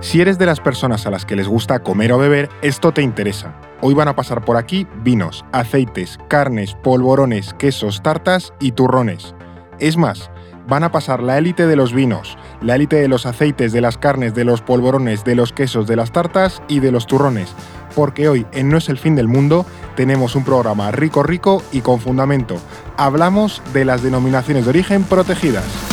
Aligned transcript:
Si 0.00 0.18
eres 0.22 0.38
de 0.38 0.46
las 0.46 0.60
personas 0.60 1.06
a 1.06 1.10
las 1.10 1.26
que 1.26 1.36
les 1.36 1.46
gusta 1.46 1.80
comer 1.80 2.12
o 2.12 2.18
beber, 2.18 2.48
esto 2.62 2.92
te 2.92 3.02
interesa. 3.02 3.54
Hoy 3.82 3.92
van 3.92 4.08
a 4.08 4.16
pasar 4.16 4.42
por 4.42 4.56
aquí 4.56 4.86
vinos, 5.02 5.44
aceites, 5.52 6.18
carnes, 6.26 6.74
polvorones, 6.82 7.52
quesos, 7.52 8.02
tartas 8.02 8.54
y 8.60 8.72
turrones. 8.72 9.34
Es 9.78 9.98
más, 9.98 10.30
van 10.66 10.84
a 10.84 10.90
pasar 10.90 11.22
la 11.22 11.36
élite 11.36 11.66
de 11.66 11.76
los 11.76 11.92
vinos, 11.92 12.38
la 12.62 12.76
élite 12.76 12.96
de 12.96 13.08
los 13.08 13.26
aceites, 13.26 13.72
de 13.72 13.82
las 13.82 13.98
carnes, 13.98 14.34
de 14.34 14.44
los 14.44 14.62
polvorones, 14.62 15.22
de 15.24 15.34
los 15.34 15.52
quesos, 15.52 15.86
de 15.86 15.96
las 15.96 16.12
tartas 16.12 16.62
y 16.66 16.80
de 16.80 16.92
los 16.92 17.06
turrones. 17.06 17.54
Porque 17.94 18.30
hoy 18.30 18.46
en 18.52 18.70
No 18.70 18.78
es 18.78 18.88
el 18.88 18.96
fin 18.96 19.16
del 19.16 19.28
mundo 19.28 19.66
tenemos 19.96 20.34
un 20.34 20.44
programa 20.44 20.90
rico 20.92 21.22
rico 21.22 21.62
y 21.72 21.82
con 21.82 22.00
fundamento. 22.00 22.56
Hablamos 22.96 23.60
de 23.74 23.84
las 23.84 24.02
denominaciones 24.02 24.64
de 24.64 24.70
origen 24.70 25.04
protegidas. 25.04 25.89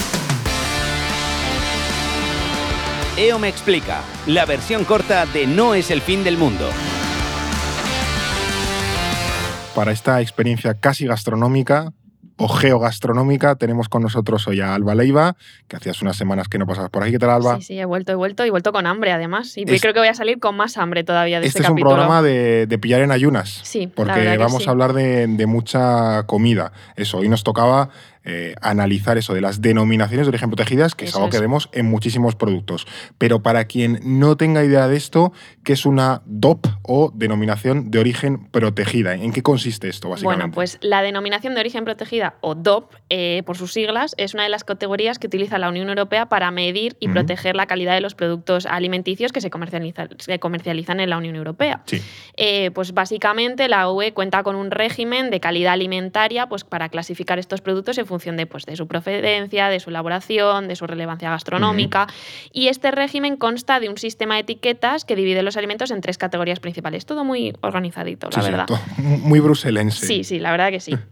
EO 3.18 3.39
me 3.39 3.50
explica, 3.50 4.02
la 4.28 4.46
versión 4.46 4.86
corta 4.86 5.25
de 5.25 5.48
No 5.48 5.74
es 5.74 5.89
el 5.89 6.02
fin 6.02 6.24
del 6.24 6.38
mundo. 6.38 6.70
Para 9.74 9.92
esta 9.92 10.21
experiencia 10.21 10.75
casi 10.75 11.08
gastronómica, 11.08 11.94
o 12.38 12.48
geogastronómica. 12.48 13.56
Tenemos 13.56 13.89
con 13.89 14.04
nosotros 14.04 14.48
hoy 14.48 14.61
a 14.61 14.75
Alba 14.75 14.96
Leiva, 14.96 15.36
que 15.68 15.75
hacías 15.75 16.02
unas 16.02 16.16
semanas 16.16 16.48
que 16.48 16.58
no 16.58 16.66
pasabas 16.66 16.92
por 16.92 17.04
aquí. 17.04 17.11
¿Qué 17.11 17.20
tal, 17.20 17.32
Alba? 17.32 17.58
Sí, 17.58 17.64
sí, 17.64 17.80
he 17.80 17.86
vuelto, 17.86 18.11
he 18.11 18.16
vuelto 18.16 18.46
y 18.46 18.50
vuelto 18.50 18.72
con 18.72 18.86
hambre, 18.86 19.11
además. 19.11 19.58
Y 19.58 19.66
creo 19.66 19.94
que 19.94 20.00
voy 20.00 20.08
a 20.08 20.14
salir 20.14 20.39
con 20.39 20.56
más 20.56 20.78
hambre 20.78 21.04
todavía 21.04 21.39
de 21.39 21.47
este, 21.47 21.60
este 21.60 21.68
es 21.68 21.70
un 21.72 21.80
programa 21.80 22.22
de, 22.22 22.78
pillar 22.80 23.02
en 23.02 23.11
ayunas. 23.11 23.60
Sí, 23.64 23.88
porque 23.88 24.38
vamos 24.38 24.68
a 24.68 24.72
hablar 24.72 24.94
de, 24.94 25.28
de, 25.28 25.46
mucha 25.47 26.24
comida. 26.28 26.72
Eso, 26.96 27.18
hoy 27.18 27.30
nos 27.30 27.44
tocaba 27.44 27.89
eh, 28.30 28.56
analizar 28.62 29.18
eso 29.18 29.34
de 29.34 29.40
las 29.40 29.62
denominaciones 29.62 30.26
de 30.26 30.32
origen 30.32 30.50
protegidas, 30.50 30.96
que 30.96 31.06
es 31.06 31.16
algo 31.16 31.30
que 31.30 31.40
vemos 31.40 31.70
en 31.72 31.86
muchísimos 31.86 32.36
productos. 32.36 32.86
Pero 33.17 33.42
para 33.42 33.64
quien 33.67 34.02
no 34.03 34.36
tenga 34.36 34.66
idea 34.66 34.89
de 34.89 34.97
esto, 34.97 35.31
¿qué 35.64 35.72
es 35.72 35.86
una 35.86 36.23
DOP 36.25 36.67
o 36.81 37.09
denominación 37.16 37.89
de 37.89 38.00
origen 38.00 38.47
protegida? 38.47 39.14
¿En 39.14 39.31
qué 39.31 39.42
consiste 39.42 39.88
esto, 39.88 40.09
básicamente? 40.09 40.42
Bueno, 40.42 40.53
pues 40.53 40.78
la 40.81 41.02
denominación 41.03 41.53
de 41.53 41.61
origen 41.61 41.86
protegida, 41.86 42.36
o 42.42 42.53
DOP, 42.53 42.95
eh, 43.09 43.44
por 43.45 43.56
sus 43.56 43.72
siglas, 43.72 44.14
es 44.17 44.34
una 44.34 44.44
de 44.44 44.50
las 44.50 44.66
categorías 44.66 45.19
que 45.19 45.28
utiliza 45.28 45.58
la 45.58 45.69
Unión 45.69 45.88
Europea 45.88 46.25
para 46.25 46.52
medir 46.52 46.97
y 47.00 47.08
proteger 47.08 47.56
la 47.56 47.66
calidad 47.66 47.94
de 47.94 48.02
los 48.02 48.14
productos 48.14 48.66
alimenticios 48.66 49.31
que 49.31 49.39
se 49.39 49.50
comercializan, 49.50 50.09
se 50.17 50.38
comercializan 50.39 51.00
en 51.00 51.12
la 51.12 51.17
Unión 51.17 51.38
Europea. 51.38 51.81
Sí. 51.86 52.02
Eh, 52.36 52.72
pues 52.72 52.94
básicamente 52.94 53.69
la 53.69 53.89
UE 53.89 54.14
cuenta 54.14 54.44
con 54.44 54.58
un 54.58 54.69
régimen 54.69 55.30
de 55.30 55.39
calidad 55.39 55.72
alimentaria 55.72 56.50
pues, 56.50 56.66
para 56.66 56.89
clasificar 56.89 57.39
estos 57.39 57.62
productos 57.62 57.97
en 57.97 58.06
función 58.06 58.16
función 58.17 58.37
de, 58.37 58.45
pues, 58.45 58.65
de 58.65 58.75
su 58.75 58.87
procedencia, 58.87 59.69
de 59.69 59.79
su 59.79 59.89
elaboración, 59.89 60.67
de 60.67 60.75
su 60.75 60.87
relevancia 60.87 61.29
gastronómica. 61.29 62.07
Y 62.51 62.67
este 62.67 62.91
régimen 62.91 63.37
consta 63.37 63.79
de 63.79 63.89
un 63.89 63.97
sistema 63.97 64.35
de 64.35 64.41
etiquetas 64.41 65.05
que 65.05 65.15
divide 65.15 65.43
los 65.43 65.57
alimentos 65.57 65.91
en 65.91 66.01
tres 66.01 66.17
categorías 66.17 66.59
principales. 66.59 67.05
Todo 67.05 67.23
muy 67.23 67.53
organizadito, 67.61 68.29
la 68.35 68.41
verdad. 68.41 68.67
muy 68.97 69.39
bruselense. 69.39 70.05
Sí, 70.05 70.23
sí, 70.23 70.39
la 70.39 70.51
verdad 70.51 70.71
que 70.71 70.79
sí. 70.79 70.95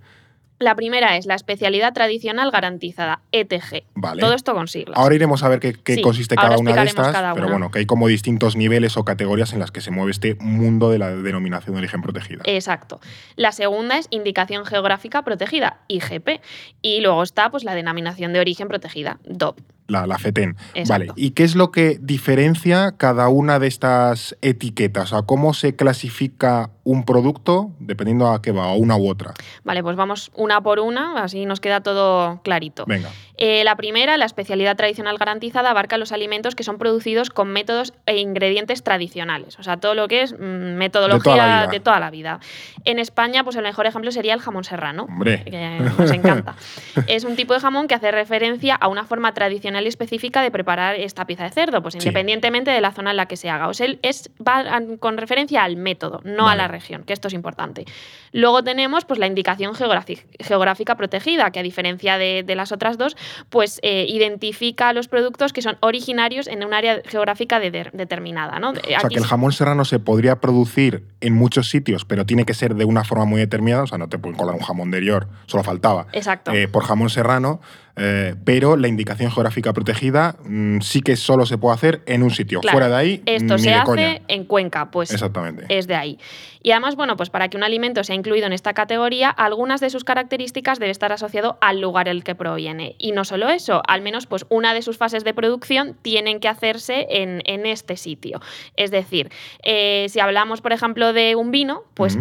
La 0.58 0.76
primera 0.76 1.18
es 1.18 1.26
la 1.26 1.36
especialidad 1.36 1.94
tradicional 1.94 2.50
garantizada, 2.50 3.22
ETG. 3.32 3.84
Vale. 3.96 4.22
Todo 4.22 4.34
esto 4.34 4.54
con 4.54 4.68
siglas. 4.68 4.98
Ahora 4.98 5.16
iremos 5.16 5.44
a 5.44 5.50
ver 5.50 5.60
qué, 5.60 6.02
consiste 6.02 6.36
cada 6.36 6.58
una 6.58 6.74
de 6.74 6.84
estas, 6.84 7.34
pero 7.34 7.50
bueno, 7.50 7.72
que 7.72 7.80
hay 7.80 7.86
como 7.86 8.08
distintos 8.08 8.56
niveles 8.56 8.96
o 8.98 9.04
categorías 9.04 9.54
en 9.54 9.60
las 9.60 9.72
que 9.72 9.82
se 9.82 9.92
mueve 9.92 10.12
este 10.12 10.36
mundo 10.40 10.90
de 10.90 11.00
la 11.00 11.14
denominación 11.14 11.76
de 11.76 11.80
origen 11.80 12.02
protegida. 12.02 12.42
Exacto. 12.46 13.02
La 13.36 13.52
segunda 13.52 13.98
es 13.98 14.08
indicación 14.12 14.66
geográfica 14.66 15.24
protegida, 15.24 15.80
IGP. 15.88 16.42
Y 16.82 17.02
luego 17.02 17.22
está 17.24 17.52
pues, 17.52 17.64
la 17.64 17.76
denominación 17.76 18.32
de 18.32 18.40
origen 18.40 18.68
protegida, 18.68 19.20
DOP 19.26 19.60
la, 19.88 20.08
la 20.08 20.18
FETEN. 20.18 20.56
Vale. 20.88 21.10
¿Y 21.16 21.32
qué 21.32 21.44
es 21.44 21.56
lo 21.56 21.72
que 21.72 22.00
diferencia 22.02 22.94
cada 22.98 23.30
una 23.30 23.60
de 23.60 23.68
estas 23.68 24.36
etiquetas? 24.42 25.14
O 25.14 25.26
¿cómo 25.26 25.54
se 25.54 25.76
clasifica 25.76 26.72
un 26.86 27.04
producto 27.04 27.72
dependiendo 27.80 28.28
a 28.28 28.42
qué 28.42 28.52
va, 28.52 28.68
o 28.68 28.76
una 28.76 28.96
u 28.96 29.10
otra? 29.10 29.34
Vale, 29.64 29.84
pues 29.84 29.98
vamos 29.98 30.32
una 30.36 30.62
por 30.62 30.80
una, 30.80 31.24
así 31.24 31.46
nos 31.46 31.60
queda 31.60 31.82
todo 31.82 32.40
clarito. 32.44 32.86
Venga. 32.88 33.10
Eh, 33.38 33.64
la 33.64 33.76
primera, 33.76 34.18
la 34.18 34.26
especialidad 34.26 34.78
tradicional 34.78 35.18
garantizada, 35.18 35.72
abarca 35.72 35.98
los 35.98 36.12
alimentos 36.12 36.56
que 36.56 36.64
son 36.64 36.78
producidos 36.78 37.30
con 37.30 37.50
métodos 37.50 37.94
e 38.06 38.18
ingredientes 38.18 38.84
tradicionales. 38.84 39.60
O 39.60 39.64
sea, 39.64 39.78
todo 39.78 39.94
lo 39.94 40.08
que 40.08 40.22
es 40.22 40.34
mm, 40.34 40.76
metodología 40.76 41.68
de 41.70 41.80
toda, 41.80 42.00
la 42.00 42.12
vida. 42.12 42.40
En 42.86 43.00
España, 43.00 43.44
pues 43.44 43.56
el 43.56 43.64
mejor 43.64 43.88
ejemplo 43.88 44.12
sería 44.12 44.34
el 44.34 44.40
jamón 44.40 44.64
serrano. 44.64 45.04
Hombre. 45.04 45.44
Que 45.44 45.80
nos 45.98 46.12
encanta. 46.12 46.56
es 47.08 47.24
un 47.24 47.36
tipo 47.36 47.54
de 47.54 47.60
jamón 47.60 47.88
que 47.88 47.96
hace 47.96 48.12
referencia 48.12 48.76
a 48.76 48.88
una 48.88 49.06
forma 49.06 49.34
tradicional 49.34 49.86
y 49.86 49.88
específica 49.88 50.42
de 50.42 50.52
preparar 50.52 50.96
esta 50.96 51.26
pieza 51.26 51.44
de 51.44 51.50
cerdo, 51.50 51.82
pues 51.82 51.96
independientemente 51.96 52.72
de 52.72 52.80
la 52.80 52.92
zona 52.92 53.12
en 53.12 53.18
la 53.18 53.26
que 53.28 53.38
se 53.38 53.50
haga. 53.50 53.68
O 53.68 53.74
sea, 53.74 53.88
es, 54.02 54.30
va 54.46 54.64
con 55.00 55.18
referencia 55.18 55.64
al 55.64 55.76
método, 55.76 56.22
no 56.24 56.48
a 56.48 56.56
la 56.56 56.68
región, 56.76 57.04
que 57.04 57.14
esto 57.14 57.28
es 57.28 57.34
importante. 57.34 57.86
Luego 58.32 58.64
tenemos 58.64 59.06
pues, 59.06 59.20
la 59.20 59.28
indicación 59.28 59.74
geográfica 59.76 60.96
protegida, 60.96 61.52
que 61.52 61.60
a 61.60 61.64
diferencia 61.64 62.18
de, 62.18 62.44
las 62.56 62.72
otras 62.72 62.98
dos, 62.98 63.18
pues 63.50 63.80
eh, 63.82 64.06
identifica 64.08 64.94
los 64.94 65.08
productos 65.08 65.52
que 65.52 65.62
son 65.62 65.78
originarios 65.82 66.48
en 66.48 66.64
un 66.64 66.74
área 66.74 67.02
geográfica 67.06 67.60
determinada. 67.60 68.60
¿no? 68.60 68.72
o 68.72 68.76
sea, 68.76 69.00
que 69.10 69.18
el 69.18 69.26
jamón 69.26 69.52
serrano 69.52 69.84
se 69.86 70.00
podría 70.00 70.40
producir 70.40 71.04
en 71.22 71.34
muchos 71.34 71.70
sitios, 71.70 72.06
pero 72.06 72.26
tiene 72.26 72.46
que 72.46 72.54
ser 72.54 72.76
de 72.76 72.86
una 72.86 73.04
forma 73.04 73.26
muy 73.26 73.40
determinada. 73.40 73.84
O 73.84 73.88
sea, 73.88 73.98
no 73.98 74.10
te 74.10 74.18
pueden 74.18 74.38
colar 74.38 74.56
un 74.56 74.62
jamón 74.62 74.92
de 74.92 75.04
York, 75.04 75.28
solo 75.48 75.64
faltaba. 75.64 76.08
Exacto. 76.14 76.52
Eh, 76.52 76.68
por 76.68 76.84
jamón 76.84 77.10
serrano, 77.10 77.60
eh, 77.98 78.36
pero 78.44 78.76
la 78.76 78.88
indicación 78.88 79.32
geográfica 79.32 79.72
protegida 79.74 80.36
mm, 80.44 80.80
sí 80.82 81.02
que 81.02 81.16
solo 81.16 81.46
se 81.46 81.58
puede 81.58 81.76
hacer 81.76 82.02
en 82.06 82.24
un 82.24 82.32
sitio. 82.32 82.62
Fuera 82.62 82.90
de 82.90 82.96
ahí, 82.96 83.24
esto 83.26 83.58
se 83.58 83.74
hace 83.74 84.22
en 84.28 84.46
Cuenca, 84.46 84.92
pues 84.92 85.12
Exactamente. 85.12 85.66
es 85.70 85.88
de 85.88 85.96
ahí. 85.96 86.20
Y 86.62 86.72
además, 86.72 86.96
bueno, 86.96 87.16
pues 87.16 87.30
para 87.30 87.48
que 87.48 87.58
un 87.58 87.64
alimento 87.64 88.04
sea 88.04 88.16
incluido 88.16 88.48
en 88.48 88.54
esta 88.54 88.74
categoría, 88.74 89.30
algunas 89.30 89.82
de 89.82 89.90
sus 89.92 90.04
características 90.04 90.80
debe 90.80 90.92
estar 90.92 91.12
asociado 91.12 91.58
al 91.62 91.80
lugar 91.80 92.08
en 92.08 92.18
el 92.18 92.24
que 92.24 92.34
proviene. 92.34 92.96
Y 92.98 93.12
no 93.12 93.24
solo 93.24 93.50
eso, 93.50 93.82
al 93.88 94.02
menos 94.02 94.26
pues 94.26 94.46
una 94.50 94.74
de 94.74 94.82
sus 94.82 94.98
fases 94.98 95.24
de 95.24 95.34
producción 95.34 95.96
tienen 96.02 96.40
que 96.40 96.48
hacerse 96.48 97.06
en, 97.10 97.66
este 97.66 97.98
sitio. 97.98 98.40
Es 98.76 98.92
decir, 98.92 99.30
eh, 99.64 100.08
si 100.10 100.20
hablamos, 100.20 100.62
por 100.62 100.74
ejemplo, 100.74 101.14
de 101.14 101.36
un 101.36 101.52
vino, 101.52 101.84
pues 101.94 102.18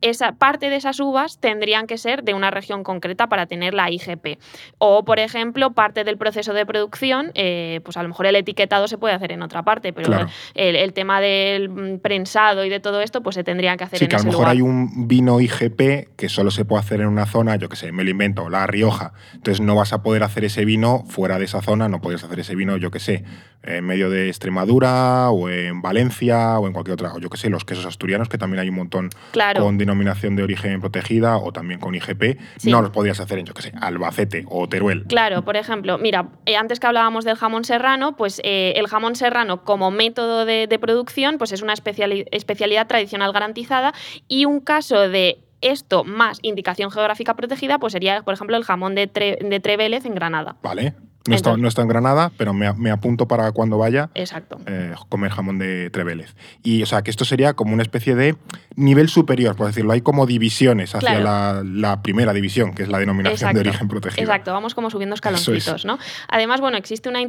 esa 0.00 0.32
parte 0.32 0.70
de 0.70 0.76
esas 0.76 1.00
uvas 1.00 1.38
tendrían 1.38 1.86
que 1.86 1.98
ser 1.98 2.22
de 2.22 2.34
una 2.34 2.50
región 2.50 2.84
concreta 2.84 3.28
para 3.28 3.46
tener 3.46 3.74
la 3.74 3.90
IGP. 3.90 4.38
O, 4.78 5.04
por 5.04 5.18
ejemplo, 5.18 5.72
parte 5.72 6.04
del 6.04 6.16
proceso 6.16 6.52
de 6.52 6.66
producción, 6.66 7.30
eh, 7.34 7.80
pues 7.84 7.96
a 7.96 8.02
lo 8.02 8.08
mejor 8.08 8.26
el 8.26 8.36
etiquetado 8.36 8.88
se 8.88 8.98
puede 8.98 9.14
hacer 9.14 9.32
en 9.32 9.42
otra 9.42 9.62
parte, 9.62 9.92
pero 9.92 10.26
el, 10.54 10.92
tema 10.92 11.20
del 11.20 11.68
mm, 11.68 11.98
prensado 11.98 12.64
y 12.64 12.68
de 12.68 12.80
todo 12.80 13.00
esto, 13.00 13.22
pues 13.22 13.34
se 13.34 13.44
tendría 13.44 13.76
que 13.76 13.84
hacer 13.84 13.98
sí, 13.98 14.04
en 14.04 14.08
que 14.10 14.16
a 14.16 14.18
lo 14.20 14.24
mejor 14.24 14.48
hay 14.48 14.60
un 14.60 15.08
vino 15.08 15.40
IGP 15.40 16.16
que 16.16 16.28
solo 16.28 16.50
se 16.50 16.64
puede 16.64 16.80
hacer 16.80 17.00
en 17.00 17.08
una 17.08 17.26
zona, 17.26 17.56
yo 17.56 17.68
que 17.68 17.76
sé, 17.76 17.92
me 17.92 18.04
lo 18.04 18.10
invento, 18.10 18.48
La 18.48 18.66
Rioja. 18.66 19.12
Entonces 19.34 19.60
no 19.60 19.74
vas 19.74 19.92
a 19.92 20.02
poder 20.02 20.22
hacer 20.22 20.44
ese 20.44 20.64
vino 20.64 21.04
fuera 21.08 21.38
de 21.38 21.44
esa 21.44 21.62
zona, 21.62 21.88
no 21.88 22.00
puedes 22.00 22.22
hacer 22.24 22.40
ese 22.40 22.54
vino, 22.54 22.76
yo 22.76 22.90
que 22.90 23.00
sé, 23.00 23.24
en 23.62 23.84
medio 23.84 24.10
de 24.10 24.28
Extremadura 24.28 25.30
o 25.30 25.48
en 25.48 25.82
Valencia 25.82 26.58
o 26.58 26.66
en 26.66 26.72
cualquier 26.72 26.94
otra, 26.94 27.12
o 27.14 27.18
yo 27.18 27.28
que 27.30 27.36
sé, 27.36 27.50
los 27.50 27.64
quesos 27.64 27.86
asturianos, 27.86 28.28
que 28.28 28.38
también 28.38 28.60
hay 28.60 28.68
un 28.68 28.76
montón 28.76 29.10
claro 29.32 29.60
denominación 29.88 30.36
de 30.36 30.42
origen 30.42 30.80
protegida 30.80 31.38
o 31.38 31.50
también 31.52 31.80
con 31.80 31.94
IGP, 31.94 32.38
no 32.64 32.82
los 32.82 32.90
podías 32.90 33.20
hacer 33.20 33.38
en, 33.38 33.46
yo 33.46 33.54
que 33.54 33.62
sé, 33.62 33.72
Albacete 33.80 34.44
o 34.48 34.68
Teruel. 34.68 35.04
Claro, 35.04 35.42
por 35.42 35.56
ejemplo, 35.56 35.96
mira, 35.96 36.28
eh, 36.44 36.56
antes 36.56 36.78
que 36.78 36.86
hablábamos 36.86 37.24
del 37.24 37.36
jamón 37.36 37.64
serrano, 37.64 38.16
pues 38.16 38.40
eh, 38.44 38.74
el 38.76 38.86
jamón 38.86 39.16
serrano 39.16 39.64
como 39.64 39.90
método 39.90 40.44
de, 40.44 40.78
producción, 40.78 41.38
pues 41.38 41.52
es 41.52 41.62
una 41.62 41.72
especialidad 41.72 42.86
tradicional 42.86 43.32
garantizada 43.32 43.92
y 44.28 44.44
un 44.44 44.60
caso 44.60 45.08
de 45.08 45.38
esto 45.60 46.04
más 46.04 46.38
indicación 46.42 46.90
geográfica 46.90 47.34
protegida, 47.34 47.78
pues 47.78 47.92
sería, 47.92 48.22
por 48.22 48.34
ejemplo, 48.34 48.56
el 48.56 48.64
jamón 48.64 48.94
de, 48.94 49.06
de 49.06 49.60
Trevélez 49.60 50.04
en 50.04 50.14
Granada. 50.14 50.56
Vale, 50.62 50.94
no, 51.28 51.68
está, 51.68 51.82
en 51.82 51.88
Granada, 51.88 52.32
pero 52.36 52.52
me, 52.52 52.90
apunto 52.90 53.28
para 53.28 53.52
cuando 53.52 53.78
vaya 53.78 54.10
Exacto. 54.14 54.58
Eh, 54.66 54.94
comer 55.08 55.30
jamón 55.30 55.58
de 55.58 55.90
Trevélez. 55.90 56.34
Y 56.62 56.82
o 56.82 56.86
sea, 56.86 57.02
que 57.02 57.10
esto 57.10 57.24
sería 57.24 57.54
como 57.54 57.74
una 57.74 57.82
especie 57.82 58.14
de 58.14 58.36
nivel 58.76 59.08
superior, 59.08 59.56
por 59.56 59.66
decirlo. 59.66 59.92
Hay 59.92 60.00
como 60.00 60.26
divisiones 60.26 60.94
hacia 60.94 61.20
la, 61.20 62.00
primera 62.02 62.32
división, 62.32 62.74
que 62.74 62.82
es 62.82 62.88
la 62.88 62.98
denominación 62.98 63.52
de 63.54 63.60
origen 63.60 63.88
protegido. 63.88 64.22
Exacto, 64.22 64.52
vamos 64.52 64.74
como 64.74 64.90
subiendo 64.90 65.14
escaloncitos, 65.14 65.84
¿no? 65.84 65.98
Además, 66.28 66.60
bueno, 66.60 66.76
existe 66.76 67.08
una, 67.08 67.20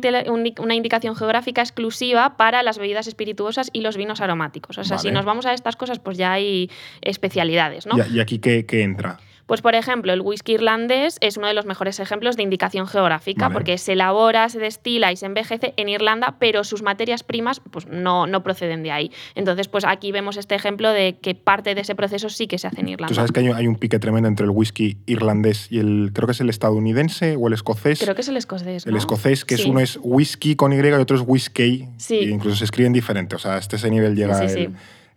una, 0.59 0.75
indicación 0.75 1.15
geográfica 1.15 1.61
exclusiva 1.61 2.37
para 2.37 2.63
las 2.63 2.77
bebidas 2.77 3.07
espirituosas 3.07 3.69
y 3.73 3.81
los 3.81 3.97
vinos 3.97 4.21
aromáticos. 4.21 4.77
O 4.77 4.83
sea, 4.83 4.97
si 4.97 5.11
nos 5.11 5.25
vamos 5.25 5.45
a 5.45 5.53
estas 5.53 5.75
cosas, 5.75 5.99
pues 5.99 6.17
ya 6.17 6.31
hay 6.31 6.69
especialidades, 7.01 7.85
¿no? 7.85 7.95
¿Y, 7.97 8.19
aquí 8.19 8.39
qué 8.39 8.65
entra? 8.83 9.19
Pues 9.49 9.61
por 9.61 9.75
ejemplo, 9.75 10.13
el 10.13 10.21
whisky 10.21 10.53
irlandés 10.53 11.17
es 11.19 11.35
uno 11.35 11.47
de 11.47 11.53
los 11.55 11.65
mejores 11.65 11.99
ejemplos 11.99 12.37
de 12.37 12.43
indicación 12.43 12.87
geográfica 12.87 13.45
Vale. 13.47 13.53
porque 13.55 13.77
se 13.79 13.93
elabora, 13.93 14.47
se 14.47 14.59
destila 14.59 15.11
y 15.11 15.17
se 15.17 15.25
envejece 15.25 15.73
en 15.75 15.89
Irlanda, 15.89 16.35
pero 16.39 16.63
sus 16.63 16.83
materias 16.83 17.23
primas 17.23 17.59
pues, 17.71 17.87
no, 17.87 18.27
no 18.27 18.43
proceden 18.43 18.83
de 18.83 18.91
ahí. 18.91 19.11
Entonces, 19.35 19.67
pues 19.67 19.83
aquí 19.85 20.11
vemos 20.11 20.37
este 20.37 20.53
ejemplo 20.55 20.91
de 20.91 21.17
que 21.19 21.33
parte 21.35 21.73
de 21.75 21.81
ese 21.81 21.95
proceso 21.95 22.29
sí 22.29 22.45
que 22.47 22.57
se 22.59 22.67
hace 22.67 22.81
en 22.81 22.89
Irlanda. 22.89 23.07
Tú 23.09 23.15
sabes 23.15 23.31
que 23.31 23.39
hay, 23.41 23.49
un- 23.49 23.55
hay 23.55 23.65
un 23.67 23.75
pique 23.75 23.97
tremendo 23.99 24.29
entre 24.29 24.45
el 24.45 24.51
whisky 24.51 24.97
irlandés 25.07 25.67
y 25.71 25.79
el, 25.79 26.11
creo 26.13 26.27
que 26.27 26.33
es 26.33 26.41
el 26.41 26.49
estadounidense 26.51 27.35
o 27.35 27.47
el 27.47 27.53
escocés. 27.53 27.99
Creo 27.99 28.13
que 28.13 28.21
es 28.21 28.27
el 28.29 28.37
escocés. 28.37 28.85
El 28.85 28.91
¿no? 28.93 28.97
escocés, 28.99 29.45
que 29.45 29.55
es 29.55 29.65
uno 29.65 29.79
es 29.79 29.99
whisky 30.03 30.55
con 30.55 30.73
Y 30.73 30.75
y 30.79 30.91
otro 30.91 31.17
es 31.17 31.23
whisky. 31.25 31.87
Sí. 31.97 32.19
Y 32.19 32.29
incluso 32.29 32.57
se 32.57 32.65
escriben 32.65 32.93
diferente. 32.93 33.35
O 33.35 33.39
sea, 33.39 33.55
hasta 33.55 33.77
ese 33.77 33.89
nivel 33.89 34.15
llega 34.15 34.35
Sí, 34.35 34.43
el, 34.43 34.49
sí. 34.49 34.69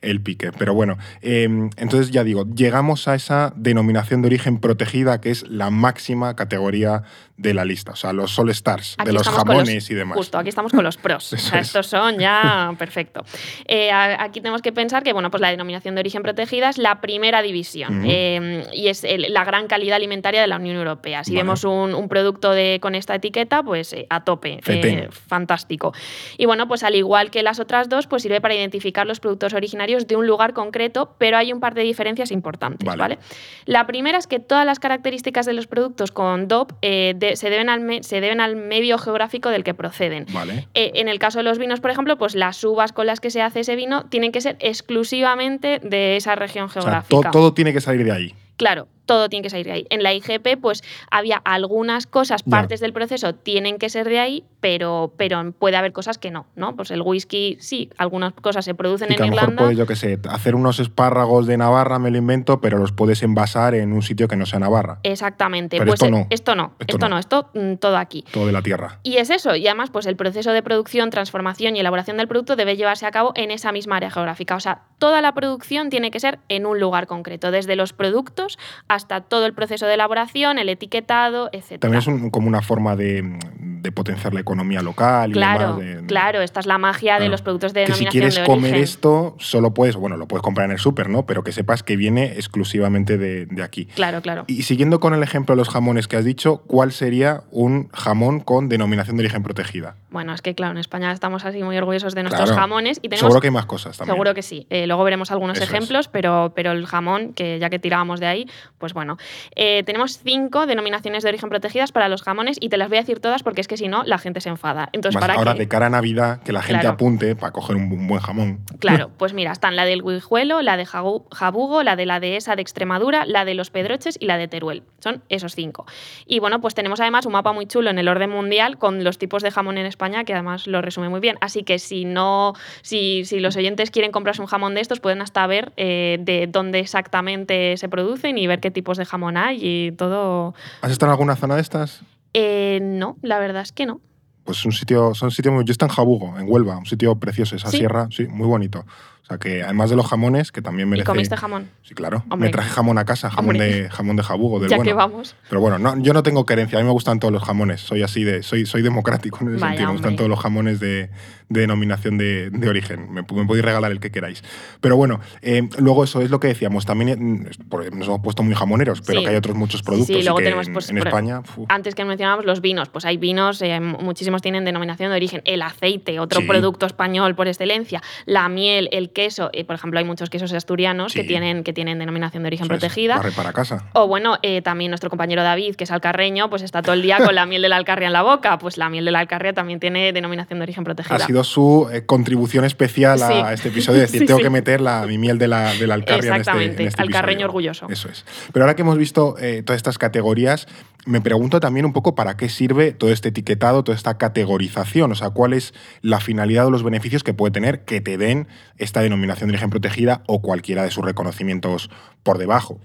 El 0.02 0.20
pique. 0.20 0.52
Pero 0.52 0.74
bueno, 0.74 0.98
eh, 1.22 1.44
entonces 1.76 2.10
ya 2.10 2.24
digo, 2.24 2.44
llegamos 2.54 3.08
a 3.08 3.14
esa 3.14 3.52
denominación 3.56 4.22
de 4.22 4.26
origen 4.28 4.58
protegida 4.58 5.20
que 5.20 5.30
es 5.30 5.48
la 5.48 5.70
máxima 5.70 6.36
categoría 6.36 7.02
de 7.36 7.54
la 7.54 7.64
lista. 7.64 7.92
O 7.92 7.96
sea, 7.96 8.12
los 8.12 8.30
Sol 8.32 8.50
Stars, 8.50 8.94
Aquí 8.98 9.06
de 9.08 9.12
los 9.14 9.28
jamones 9.28 9.74
los- 9.74 9.90
y 9.90 9.94
demás. 9.94 10.16
Justo, 10.16 10.38
aquí 10.38 10.48
estamos 10.48 10.70
con 10.72 10.84
los 10.84 10.96
pros. 10.96 11.32
o 11.32 11.36
sea, 11.38 11.60
estos 11.60 11.86
son 11.86 12.18
ya 12.18 12.72
perfecto. 12.78 13.24
Eh, 13.66 13.90
aquí 13.90 14.40
tenemos 14.40 14.62
que 14.62 14.72
pensar 14.72 15.02
que 15.02 15.12
bueno, 15.12 15.30
pues 15.30 15.40
la 15.40 15.50
denominación 15.50 15.94
de 15.94 16.00
origen 16.00 16.22
protegida 16.22 16.68
es 16.68 16.78
la 16.78 17.00
primera 17.00 17.42
división 17.42 18.04
eh, 18.06 18.64
y 18.72 18.88
es 18.88 19.02
el- 19.04 19.32
la 19.32 19.44
gran 19.44 19.66
calidad 19.66 19.96
alimentaria 19.96 20.40
de 20.40 20.46
la 20.46 20.56
Unión 20.56 20.76
Europea. 20.76 21.24
Si 21.24 21.32
Vale. 21.32 21.42
vemos 21.42 21.64
un, 21.64 21.94
un 21.94 22.08
producto 22.08 22.52
de, 22.52 22.78
con 22.80 22.94
esta 22.94 23.14
etiqueta, 23.14 23.62
pues 23.62 23.92
eh, 23.92 24.06
a 24.10 24.24
tope, 24.24 24.60
eh, 24.66 25.08
fantástico. 25.10 25.92
Y 26.38 26.46
bueno, 26.46 26.68
pues 26.68 26.82
al 26.82 26.94
igual 26.94 27.30
que 27.30 27.42
las 27.42 27.58
otras 27.60 27.88
dos, 27.88 28.06
pues 28.06 28.22
sirve 28.22 28.40
para 28.40 28.54
identificar 28.54 29.06
los 29.06 29.18
productos 29.20 29.52
originarios 29.52 29.91
de 30.00 30.16
un 30.16 30.26
lugar 30.26 30.52
concreto, 30.52 31.14
pero 31.18 31.36
hay 31.36 31.52
un 31.52 31.60
par 31.60 31.74
de 31.74 31.82
diferencias 31.82 32.30
importantes. 32.30 32.84
Vale. 32.86 32.98
¿vale? 32.98 33.18
La 33.66 33.86
primera 33.86 34.18
es 34.18 34.26
que 34.26 34.38
todas 34.40 34.66
las 34.66 34.78
características 34.80 35.46
de 35.46 35.52
los 35.52 35.66
productos 35.66 36.10
con 36.12 36.48
DOP 36.48 36.72
eh, 36.82 37.14
de- 37.16 37.36
se, 37.36 37.50
deben 37.50 37.68
al 37.68 38.02
se 38.04 38.20
deben 38.20 38.40
al 38.40 38.56
medio 38.56 38.98
geográfico 38.98 39.48
del 39.50 39.64
que 39.64 39.74
proceden. 39.74 40.26
Vale. 40.32 40.66
Eh, 40.74 40.92
en 40.96 41.08
el 41.08 41.18
caso 41.18 41.38
de 41.38 41.44
los 41.44 41.58
vinos, 41.58 41.80
por 41.80 41.90
ejemplo, 41.90 42.16
pues 42.18 42.34
las 42.34 42.62
uvas 42.64 42.92
con 42.92 43.06
las 43.06 43.20
que 43.20 43.30
se 43.30 43.42
hace 43.42 43.60
ese 43.60 43.76
vino 43.76 44.04
tienen 44.06 44.32
que 44.32 44.40
ser 44.40 44.56
exclusivamente 44.60 45.80
de 45.82 46.16
esa 46.16 46.34
región 46.34 46.66
O 46.66 46.68
sea, 46.68 46.82
geográfica. 46.82 47.22
to- 47.22 47.30
todo 47.30 47.54
tiene 47.54 47.72
que 47.72 47.80
salir 47.80 48.04
de 48.04 48.12
ahí. 48.12 48.34
Claro, 48.56 48.86
todo 49.06 49.28
tiene 49.28 49.42
que 49.42 49.50
salir 49.50 49.66
de 49.66 49.72
ahí. 49.72 49.86
En 49.90 50.02
la 50.02 50.12
IGP, 50.12 50.60
pues 50.60 50.82
había 51.10 51.36
algunas 51.36 52.06
cosas, 52.06 52.42
partes 52.42 52.80
del 52.80 52.92
proceso 52.92 53.34
tienen 53.34 53.78
que 53.78 53.88
ser 53.88 54.08
de 54.08 54.18
ahí, 54.18 54.44
pero, 54.60 55.12
pero 55.16 55.52
puede 55.52 55.76
haber 55.76 55.92
cosas 55.92 56.18
que 56.18 56.30
no, 56.30 56.46
¿no? 56.54 56.76
Pues 56.76 56.90
el 56.90 57.02
whisky, 57.02 57.56
sí, 57.60 57.90
algunas 57.98 58.32
cosas 58.32 58.64
se 58.64 58.74
producen 58.74 59.08
Y 59.10 59.14
en 59.14 59.16
que 59.16 59.22
a 59.22 59.26
lo 59.26 59.32
mejor 59.32 59.42
Irlanda. 59.44 59.62
puedes, 59.64 59.78
yo 59.78 59.86
qué 59.86 59.96
sé, 59.96 60.18
hacer 60.30 60.54
unos 60.54 60.78
espárragos 60.78 61.46
de 61.46 61.56
Navarra, 61.56 61.98
me 61.98 62.10
lo 62.10 62.18
invento, 62.18 62.60
pero 62.60 62.78
los 62.78 62.92
puedes 62.92 63.22
envasar 63.22 63.74
en 63.74 63.92
un 63.92 64.02
sitio 64.02 64.28
que 64.28 64.36
no 64.36 64.46
sea 64.46 64.58
Navarra. 64.60 65.00
Exactamente. 65.02 65.78
Pero 65.78 65.90
pues 65.90 66.02
esto 66.02 66.10
no. 66.10 66.26
Esto 66.30 66.54
no, 66.54 66.72
Esto 66.78 66.96
esto, 66.96 67.08
no. 67.08 67.14
no, 67.14 67.18
esto 67.18 67.50
mm, 67.54 67.74
todo 67.76 67.96
aquí. 67.96 68.24
Todo 68.32 68.46
de 68.46 68.52
la 68.52 68.62
tierra. 68.62 69.00
Y 69.02 69.16
es 69.16 69.30
eso, 69.30 69.56
y 69.56 69.66
además, 69.66 69.90
pues 69.90 70.06
el 70.06 70.16
proceso 70.16 70.52
de 70.52 70.62
producción, 70.62 71.10
transformación 71.10 71.76
y 71.76 71.80
elaboración 71.80 72.16
del 72.16 72.28
producto 72.28 72.56
debe 72.56 72.76
llevarse 72.76 73.06
a 73.06 73.10
cabo 73.10 73.32
en 73.34 73.50
esa 73.50 73.72
misma 73.72 73.96
área 73.96 74.10
geográfica. 74.10 74.56
O 74.56 74.60
sea, 74.60 74.82
toda 74.98 75.20
la 75.20 75.34
producción 75.34 75.90
tiene 75.90 76.10
que 76.10 76.20
ser 76.20 76.38
en 76.48 76.66
un 76.66 76.78
lugar 76.78 77.06
concreto, 77.06 77.50
desde 77.50 77.76
los 77.76 77.92
productos 77.92 78.58
hasta 78.88 79.01
todo 79.06 79.46
el 79.46 79.54
proceso 79.54 79.86
de 79.86 79.94
elaboración, 79.94 80.58
el 80.58 80.68
etiquetado, 80.68 81.48
etc. 81.52 81.80
También 81.80 82.02
es 82.02 82.30
como 82.30 82.48
una 82.48 82.62
forma 82.62 82.96
de, 82.96 83.38
de 83.82 83.92
potenciar 83.92 84.32
la 84.32 84.40
economía 84.40 84.80
local 84.80 85.30
y 85.30 85.32
Claro, 85.34 85.76
demás. 85.76 86.00
de- 86.02 86.06
claro, 86.06 86.40
esta 86.40 86.60
es 86.60 86.66
la 86.66 86.78
magia 86.78 87.18
de 87.18 87.28
los 87.28 87.42
productos 87.42 87.72
de 87.72 87.80
que 87.84 87.86
si 87.94 88.04
denominación 88.04 88.10
quieres 88.12 88.34
de 88.36 88.44
comer 88.44 88.74
esto, 88.76 89.34
solo 89.40 89.74
puedes, 89.74 89.96
bueno, 89.96 90.16
lo 90.16 90.26
puedes 90.28 90.42
comprar 90.42 90.66
en 90.66 90.72
el 90.72 90.78
súper, 90.78 91.08
¿no? 91.08 91.26
Pero 91.26 91.42
que 91.42 91.50
sepas 91.52 91.82
que 91.82 91.96
viene 91.96 92.34
exclusivamente 92.36 93.18
de, 93.18 93.46
de 93.46 93.62
aquí. 93.62 93.86
Claro, 93.86 94.22
claro. 94.22 94.44
Y 94.46 94.62
siguiendo 94.62 95.00
con 95.00 95.14
el 95.14 95.22
ejemplo 95.22 95.54
de 95.54 95.58
los 95.58 95.68
jamones 95.68 96.06
que 96.06 96.16
has 96.16 96.24
dicho, 96.24 96.62
¿cuál 96.66 96.92
sería 96.92 97.42
un 97.50 97.88
jamón 97.92 98.40
con 98.40 98.68
denominación 98.68 99.16
de 99.16 99.22
origen 99.22 99.42
protegida? 99.42 99.96
Bueno, 100.10 100.32
es 100.34 100.42
que 100.42 100.54
claro, 100.54 100.72
en 100.72 100.78
España 100.78 101.10
estamos 101.10 101.44
así 101.44 101.62
muy 101.62 101.76
orgullosos 101.76 102.14
de 102.14 102.22
nuestros 102.22 102.50
Claro. 102.50 102.60
jamones 102.62 102.98
y 103.02 103.08
tenemos 103.08 103.20
Seguro 103.30 103.40
que 103.40 103.48
hay 103.48 103.52
más 103.52 103.66
cosas 103.66 103.96
también. 103.96 104.14
Seguro 104.14 104.34
que 104.34 104.42
sí. 104.42 104.66
Eh, 104.70 104.86
luego 104.86 105.02
veremos 105.04 105.30
algunos 105.32 105.56
Eso 105.56 105.64
es. 105.64 105.70
ejemplos, 105.70 106.08
pero, 106.08 106.52
pero 106.54 106.70
el 106.72 106.86
jamón, 106.86 107.32
que 107.32 107.58
ya 107.58 107.68
que 107.70 107.78
tirábamos 107.78 108.20
de 108.20 108.26
ahí, 108.26 108.46
pues 108.78 108.92
bueno. 108.94 109.16
Eh, 109.56 109.82
tenemos 109.84 110.18
cinco 110.18 110.66
denominaciones 110.66 111.22
de 111.22 111.30
origen 111.30 111.48
protegidas 111.48 111.92
para 111.92 112.08
los 112.08 112.22
jamones 112.22 112.58
y 112.60 112.68
te 112.68 112.76
las 112.76 112.88
voy 112.88 112.98
a 112.98 113.00
decir 113.00 113.18
todas 113.20 113.42
porque 113.42 113.60
es 113.62 113.68
que 113.68 113.71
si 113.76 113.88
no, 113.88 114.02
la 114.04 114.18
gente 114.18 114.40
se 114.40 114.48
enfada. 114.48 114.88
Entonces, 114.92 115.14
Más 115.14 115.22
para 115.22 115.34
ahora 115.38 115.52
que- 115.54 115.60
de 115.60 115.68
cara 115.68 115.86
a 115.86 115.90
Navidad, 115.90 116.40
que 116.42 116.52
la 116.52 116.62
gente 116.62 116.80
Claro. 116.80 116.94
apunte 116.94 117.36
para 117.36 117.52
coger 117.52 117.76
un, 117.76 118.06
buen 118.08 118.20
jamón. 118.20 118.60
Claro, 118.78 119.10
pues 119.18 119.32
mira, 119.32 119.52
están 119.52 119.76
la 119.76 119.84
del 119.84 120.02
Guijuelo, 120.02 120.62
la 120.62 120.76
de 120.76 120.86
Jabugo, 120.86 121.82
la 121.82 121.96
de 121.96 122.06
la 122.06 122.20
dehesa 122.20 122.56
de 122.56 122.62
Extremadura, 122.62 123.24
la 123.26 123.44
de 123.44 123.54
los 123.54 123.70
Pedroches 123.70 124.16
y 124.20 124.26
la 124.26 124.36
de 124.38 124.48
Teruel. 124.48 124.82
Son 125.00 125.22
esos 125.28 125.54
cinco. 125.54 125.86
Y 126.26 126.38
bueno, 126.38 126.60
pues 126.60 126.74
tenemos 126.74 127.00
además 127.00 127.26
un 127.26 127.32
mapa 127.32 127.52
muy 127.52 127.66
chulo 127.66 127.90
en 127.90 127.98
el 127.98 128.08
orden 128.08 128.30
mundial 128.30 128.78
con 128.78 129.04
los 129.04 129.18
tipos 129.18 129.42
de 129.42 129.50
jamón 129.50 129.78
en 129.78 129.86
España, 129.86 130.24
que 130.24 130.32
además 130.34 130.66
lo 130.66 130.80
resume 130.82 131.08
muy 131.08 131.20
bien. 131.20 131.36
Así 131.40 131.62
que 131.62 131.78
si 131.78 132.04
no, 132.04 132.54
si, 132.82 133.24
si 133.24 133.40
los 133.40 133.56
oyentes 133.56 133.90
quieren 133.90 134.12
comprarse 134.12 134.40
un 134.42 134.48
jamón 134.48 134.74
de 134.74 134.80
estos, 134.80 135.00
pueden 135.00 135.22
hasta 135.22 135.46
ver 135.46 135.72
eh, 135.76 136.18
de 136.20 136.46
dónde 136.46 136.78
exactamente 136.80 137.76
se 137.76 137.88
producen 137.88 138.38
y 138.38 138.46
ver 138.46 138.60
qué 138.60 138.70
tipos 138.70 138.96
de 138.98 139.04
jamón 139.04 139.36
hay 139.36 139.58
y 139.60 139.92
todo. 139.92 140.54
¿Has 140.80 140.90
estado 140.92 141.10
en 141.10 141.12
alguna 141.14 141.36
zona 141.36 141.56
de 141.56 141.60
estas? 141.62 142.02
Eh, 142.34 142.80
no, 142.82 143.16
la 143.22 143.38
verdad 143.38 143.62
es 143.62 143.72
que 143.72 143.86
no. 143.86 144.00
Pues 144.44 144.64
un 144.64 144.72
sitio, 144.72 145.14
son 145.14 145.30
sitios 145.30 145.54
muy. 145.54 145.64
Yo 145.64 145.72
estoy 145.72 145.86
en 145.88 145.94
Jabugo, 145.94 146.38
en 146.38 146.50
Huelva, 146.50 146.76
un 146.76 146.86
sitio 146.86 147.14
precioso, 147.16 147.54
esa 147.56 147.70
¿Sí? 147.70 147.78
sierra, 147.78 148.08
sí, 148.10 148.26
muy 148.26 148.46
bonito. 148.46 148.84
O 149.22 149.24
sea 149.26 149.38
que 149.38 149.62
además 149.62 149.88
de 149.88 149.96
los 149.96 150.06
jamones, 150.06 150.50
que 150.50 150.62
también 150.62 150.88
¿Y 150.88 150.90
merece. 150.90 151.06
comiste 151.06 151.36
jamón? 151.36 151.68
Sí, 151.82 151.94
claro. 151.94 152.24
Hombre. 152.28 152.48
Me 152.48 152.52
traje 152.52 152.70
jamón 152.70 152.98
a 152.98 153.04
casa, 153.04 153.30
jamón, 153.30 153.54
Hombre. 153.56 153.82
de, 153.84 153.88
jamón 153.90 154.16
de 154.16 154.22
Jabugo, 154.24 154.58
del 154.60 154.68
ya 154.68 154.76
bueno. 154.76 154.90
que 154.90 154.94
vamos. 154.94 155.36
Pero 155.48 155.60
bueno, 155.60 155.78
no, 155.78 155.96
yo 156.02 156.12
no 156.12 156.22
tengo 156.24 156.44
querencia, 156.44 156.78
a 156.78 156.82
mí 156.82 156.86
me 156.86 156.92
gustan 156.92 157.20
todos 157.20 157.32
los 157.32 157.42
jamones, 157.44 157.80
soy 157.80 158.02
así 158.02 158.24
de, 158.24 158.42
soy, 158.42 158.66
soy 158.66 158.82
democrático 158.82 159.38
en 159.42 159.50
ese 159.54 159.58
Vaya, 159.60 159.70
sentido, 159.70 159.88
me 159.88 159.92
gustan 159.94 160.16
todos 160.16 160.28
los 160.28 160.40
jamones 160.40 160.80
de, 160.80 161.08
de 161.48 161.60
denominación 161.60 162.18
de, 162.18 162.50
de 162.50 162.68
origen, 162.68 163.12
me, 163.12 163.22
me 163.22 163.46
podéis 163.46 163.64
regalar 163.64 163.92
el 163.92 164.00
que 164.00 164.10
queráis. 164.10 164.42
Pero 164.80 164.96
bueno, 164.96 165.20
eh, 165.40 165.68
luego 165.78 166.02
eso 166.02 166.20
es 166.20 166.30
lo 166.30 166.40
que 166.40 166.48
decíamos, 166.48 166.84
también 166.84 167.08
eh, 167.46 167.90
nos 167.92 168.06
hemos 168.08 168.20
puesto 168.22 168.42
muy 168.42 168.54
jamoneros, 168.56 169.02
pero 169.06 169.20
Sí. 169.20 169.24
que 169.24 169.30
hay 169.30 169.36
otros 169.36 169.54
muchos 169.56 169.82
productos 169.84 170.16
sí, 170.16 170.22
luego 170.24 170.40
y 170.40 170.42
que 170.42 170.44
tenemos, 170.46 170.66
en, 170.66 170.72
pues, 170.72 170.90
en 170.90 170.98
España... 170.98 171.42
Antes 171.68 171.94
que 171.94 172.04
mencionábamos 172.04 172.44
los 172.44 172.60
vinos, 172.60 172.88
pues 172.88 173.04
hay 173.04 173.18
vinos, 173.18 173.62
eh, 173.62 173.78
muchísimos 173.80 174.42
tienen 174.42 174.64
denominación 174.64 175.10
de 175.10 175.16
origen. 175.16 175.42
El 175.44 175.62
aceite, 175.62 176.18
otro 176.18 176.40
Sí. 176.40 176.46
producto 176.48 176.86
español 176.86 177.36
por 177.36 177.46
excelencia. 177.46 178.02
La 178.26 178.48
miel, 178.48 178.88
el 178.90 179.11
queso, 179.12 179.50
eh, 179.52 179.64
por 179.64 179.74
ejemplo, 179.76 179.98
hay 179.98 180.04
muchos 180.04 180.30
quesos 180.30 180.52
asturianos 180.52 181.12
que, 181.12 181.24
tienen, 181.24 181.64
que 181.64 181.72
tienen 181.72 181.98
denominación 181.98 182.42
de 182.42 182.48
origen 182.48 182.66
eso 182.66 182.74
es, 182.74 182.80
protegida. 182.80 183.16
barre 183.16 183.32
para 183.32 183.52
casa. 183.52 183.84
O 183.92 184.06
bueno, 184.08 184.38
eh, 184.42 184.62
también 184.62 184.90
nuestro 184.90 185.10
compañero 185.10 185.42
David, 185.42 185.76
que 185.76 185.84
es 185.84 185.90
alcarreño, 185.90 186.50
pues 186.50 186.62
está 186.62 186.82
todo 186.82 186.94
el 186.94 187.02
día 187.02 187.18
con 187.18 187.34
la 187.34 187.46
miel 187.46 187.62
de 187.62 187.68
la 187.68 187.76
alcarria 187.76 188.06
en 188.06 188.12
la 188.12 188.22
boca. 188.22 188.58
Pues 188.58 188.76
la 188.78 188.88
miel 188.88 189.04
de 189.04 189.10
la 189.10 189.20
alcarria 189.20 189.52
también 189.52 189.80
tiene 189.80 190.12
denominación 190.12 190.58
de 190.58 190.62
origen 190.64 190.84
protegida. 190.84 191.16
Ha 191.16 191.26
sido 191.26 191.44
su 191.44 191.88
eh, 191.92 192.04
contribución 192.06 192.64
especial 192.64 193.22
a, 193.22 193.26
Sí. 193.28 193.32
a 193.34 193.52
este 193.52 193.68
episodio, 193.68 194.00
decir, 194.00 194.20
Sí, 194.22 194.26
tengo 194.26 194.40
que 194.40 194.50
meter 194.50 194.80
la, 194.80 195.06
mi 195.06 195.18
miel 195.18 195.38
de 195.38 195.48
la, 195.48 195.74
de 195.74 195.86
la 195.86 195.94
alcarria 195.94 196.16
en 196.16 196.34
este, 196.34 196.40
Exactamente, 196.40 196.82
en 196.82 196.88
este 196.88 197.02
alcarreño 197.02 197.46
episodio. 197.46 197.46
orgulloso. 197.46 197.86
Eso 197.90 198.08
es. 198.08 198.24
Pero 198.52 198.64
ahora 198.64 198.76
que 198.76 198.82
hemos 198.82 198.98
visto 198.98 199.36
eh, 199.38 199.62
todas 199.64 199.76
estas 199.78 199.98
categorías, 199.98 200.66
me 201.04 201.20
pregunto 201.20 201.60
también 201.60 201.86
un 201.86 201.92
poco 201.92 202.14
para 202.14 202.36
qué 202.36 202.48
sirve 202.48 202.92
todo 202.92 203.10
este 203.10 203.30
etiquetado, 203.30 203.82
toda 203.82 203.96
esta 203.96 204.18
categorización, 204.18 205.12
o 205.12 205.14
sea, 205.14 205.30
cuál 205.30 205.52
es 205.52 205.74
la 206.00 206.20
finalidad 206.20 206.66
o 206.66 206.70
los 206.70 206.84
beneficios 206.84 207.24
que 207.24 207.34
puede 207.34 207.52
tener 207.52 207.84
que 207.84 208.00
te 208.00 208.18
den 208.18 208.48
esta 208.76 209.00
denominación 209.00 209.48
de 209.48 209.54
origen 209.54 209.70
protegida 209.70 210.22
o 210.26 210.42
cualquiera 210.42 210.84
de 210.84 210.90
sus 210.90 211.04
reconocimientos 211.04 211.90
por 212.22 212.38
debajo. 212.38 212.80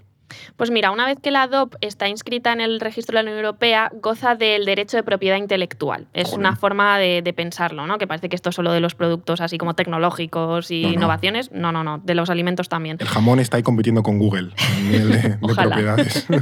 Pues 0.55 0.71
mira, 0.71 0.91
una 0.91 1.05
vez 1.05 1.17
que 1.21 1.31
la 1.31 1.47
DOP 1.47 1.75
está 1.81 2.07
inscrita 2.07 2.51
en 2.53 2.61
el 2.61 2.79
registro 2.79 3.13
de 3.17 3.23
la 3.23 3.29
Unión 3.31 3.45
Europea, 3.45 3.91
goza 3.93 4.35
del 4.35 4.65
derecho 4.65 4.97
de 4.97 5.03
propiedad 5.03 5.37
intelectual. 5.37 6.07
Es 6.13 6.25
Joder. 6.27 6.39
una 6.39 6.55
forma 6.55 6.97
de, 6.99 7.21
de 7.21 7.33
pensarlo, 7.33 7.87
¿no? 7.87 7.97
Que 7.97 8.07
parece 8.07 8.29
que 8.29 8.35
esto 8.35 8.49
es 8.49 8.55
solo 8.55 8.71
de 8.71 8.79
los 8.79 8.95
productos 8.95 9.41
así 9.41 9.57
como 9.57 9.73
tecnológicos 9.75 10.71
y 10.71 10.81
No, 10.83 10.87
no. 10.89 10.93
innovaciones. 10.95 11.51
No, 11.51 11.71
no, 11.71 11.83
no, 11.83 11.99
de 11.99 12.15
los 12.15 12.29
alimentos 12.29 12.69
también. 12.69 12.97
El 12.99 13.07
jamón 13.07 13.39
está 13.39 13.57
ahí 13.57 13.63
compitiendo 13.63 14.03
con 14.03 14.19
Google 14.19 14.51
en 14.77 14.91
nivel 14.91 15.11
de, 15.11 15.37
propiedades. 15.37 16.27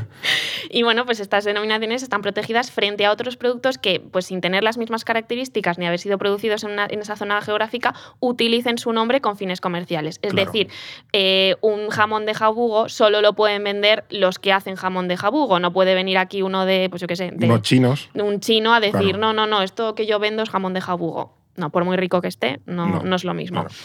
Y 0.70 0.84
bueno, 0.84 1.06
pues 1.06 1.20
estas 1.20 1.46
denominaciones 1.46 2.04
están 2.04 2.22
protegidas 2.22 2.72
frente 2.72 3.06
a 3.06 3.12
otros 3.12 3.38
productos 3.38 3.78
que, 3.78 4.00
pues 4.00 4.26
sin 4.26 4.42
tener 4.42 4.64
las 4.64 4.78
mismas 4.78 5.06
características 5.06 5.78
ni 5.78 5.86
haber 5.86 6.00
sido 6.00 6.18
producidos 6.18 6.64
en, 6.64 6.72
una- 6.72 6.88
en 6.90 7.00
esa 7.00 7.16
zona 7.16 7.40
geográfica, 7.42 7.94
utilicen 8.20 8.78
su 8.78 8.92
nombre 8.92 9.22
con 9.22 9.38
fines 9.38 9.62
comerciales. 9.62 10.20
Es 10.22 10.34
Claro. 10.34 10.52
decir, 10.52 10.68
eh, 11.14 11.56
un 11.62 11.90
jamón 11.90 12.26
de 12.26 12.34
jabugo 12.34 12.90
solo 12.90 13.22
lo 13.22 13.34
pueden 13.34 13.64
vender 13.64 13.75
los 14.10 14.40
que 14.40 14.52
hacen 14.54 14.76
jamón 14.76 15.08
de 15.08 15.18
jabugo. 15.18 15.60
No 15.60 15.72
puede 15.74 15.96
venir 15.96 16.18
aquí 16.18 16.42
uno 16.42 16.66
de, 16.66 16.90
pues 16.90 17.02
yo 17.02 17.08
qué 17.08 17.16
sé, 17.16 17.32
de, 17.34 17.46
Unos 17.46 17.62
chinos. 17.62 18.10
un 18.14 18.40
chino 18.40 18.74
a 18.74 18.80
decir, 18.80 19.00
Claro. 19.02 19.18
no, 19.18 19.34
no, 19.34 19.48
no, 19.48 19.62
esto 19.62 19.96
que 19.96 20.06
yo 20.06 20.20
vendo 20.20 20.44
es 20.44 20.50
jamón 20.50 20.74
de 20.74 20.82
jabugo. 20.82 21.38
No, 21.58 21.70
por 21.70 21.86
muy 21.86 21.96
rico 21.98 22.22
que 22.22 22.28
esté, 22.28 22.60
no, 22.66 22.86
No, 22.88 23.04
no 23.04 23.16
es 23.16 23.24
lo 23.24 23.34
mismo. 23.34 23.62
claro. 23.62 23.76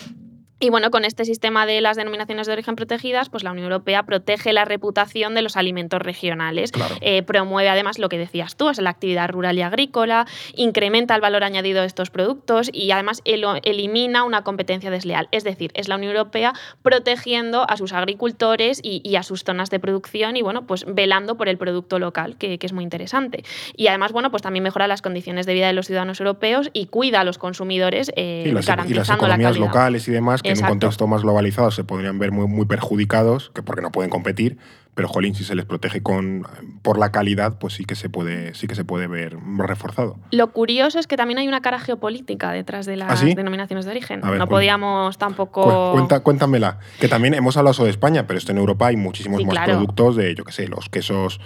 Y 0.62 0.69
bueno, 0.69 0.90
con 0.90 1.07
este 1.07 1.25
sistema 1.25 1.64
de 1.64 1.81
las 1.81 1.97
denominaciones 1.97 2.47
de 2.47 2.52
origen 2.52 2.76
protegidas, 2.76 3.31
pues 3.31 3.43
la 3.43 3.50
Unión 3.50 3.64
Europea 3.64 4.02
protege 4.02 4.52
la 4.52 4.67
reputación 4.67 5.35
de 5.35 5.40
los 5.40 5.57
alimentos 5.57 6.02
regionales. 6.02 6.71
Eh, 7.00 7.23
promueve 7.23 7.71
además 7.71 7.99
lo 7.99 8.11
que 8.11 8.19
decías 8.19 8.57
tú, 8.57 8.69
es 8.69 8.79
la 8.79 8.90
actividad 8.90 9.31
rural 9.31 9.57
y 9.57 9.62
agrícola, 9.62 10.26
incrementa 10.55 11.14
el 11.14 11.23
valor 11.23 11.45
añadido 11.45 11.81
de 11.81 11.87
estos 11.87 12.11
productos 12.11 12.69
y 12.75 12.90
además 12.90 13.23
elimina 13.25 14.23
una 14.25 14.45
competencia 14.45 14.90
desleal. 14.90 15.29
Es 15.33 15.45
decir, 15.45 15.71
es 15.73 15.88
la 15.88 15.97
Unión 15.97 16.14
Europea 16.14 16.52
protegiendo 16.83 17.64
a 17.69 17.79
sus 17.79 17.95
agricultores 17.95 18.81
y, 18.83 19.17
a 19.17 19.23
sus 19.23 19.45
zonas 19.45 19.71
de 19.71 19.81
producción 19.81 20.37
y 20.37 20.43
bueno, 20.43 20.67
pues 20.67 20.85
velando 20.87 21.38
por 21.38 21.49
el 21.49 21.57
producto 21.57 21.99
local, 21.99 22.37
que, 22.37 22.59
es 22.61 22.73
muy 22.75 22.85
interesante. 22.85 23.45
Y 23.76 23.87
además, 23.87 24.12
bueno, 24.12 24.31
pues 24.31 24.43
también 24.43 24.62
mejora 24.62 24.87
las 24.87 25.00
condiciones 25.00 25.47
de 25.47 25.55
vida 25.55 25.69
de 25.69 25.73
los 25.73 25.87
ciudadanos 25.87 26.21
europeos 26.21 26.69
y 26.75 26.87
cuida 26.87 27.21
a 27.21 27.25
los 27.25 27.38
consumidores 27.38 28.12
eh, 28.14 28.52
garantizando 28.67 28.90
y 28.90 28.95
las 28.95 29.09
economías 29.09 29.57
locales 29.57 30.07
y 30.07 30.12
demás 30.12 30.43
en 30.50 30.59
un 30.59 30.69
contexto 30.69 31.07
más 31.07 31.23
globalizado 31.23 31.71
se 31.71 31.85
podrían 31.85 32.19
ver 32.19 32.33
muy, 32.33 32.47
muy 32.47 32.66
perjudicados, 32.66 33.50
que 33.54 33.62
porque 33.62 33.83
no 33.83 33.90
pueden 33.90 34.11
competir, 34.11 34.59
pero 34.95 35.09
jolín, 35.09 35.35
si 35.35 35.45
se 35.45 35.54
les 35.54 35.64
protege 35.64 36.02
con, 36.02 36.47
por 36.83 36.99
la 36.99 37.12
calidad, 37.12 37.59
pues 37.59 37.75
sí 37.75 37.85
que 37.85 37.95
se 37.95 38.09
puede, 38.09 38.54
sí 38.54 38.66
que 38.66 38.75
se 38.75 38.85
puede 38.85 39.07
ver 39.07 39.37
reforzado. 39.57 40.19
Lo 40.30 40.52
curioso 40.52 40.99
es 40.99 41.07
que 41.07 41.16
también 41.16 41.38
hay 41.38 41.49
una 41.49 41.61
cara 41.61 41.78
geopolítica 41.78 42.52
detrás 42.52 42.87
de 42.87 42.97
las 42.97 43.23
¿Ah, 43.23 43.25
denominaciones 43.25 43.85
de 43.85 43.92
origen. 43.92 44.21
no 44.21 44.49
podíamos 44.49 45.16
tampoco. 45.16 45.92
Cuenta, 45.92 46.21
cuéntamela. 46.21 46.80
Que 46.99 47.09
también 47.09 47.35
hemos 47.35 47.57
hablado 47.57 47.85
de 47.85 47.90
España, 47.90 48.26
pero 48.26 48.38
esto 48.38 48.52
en 48.52 48.59
Europa 48.59 48.88
hay 48.88 48.97
muchísimos 48.97 49.42
más 49.45 49.64
productos 49.64 50.16
de, 50.16 50.35
yo 50.35 50.45
qué 50.45 50.52
sé, 50.52 50.69
los 50.69 50.88
quesos 50.88 51.40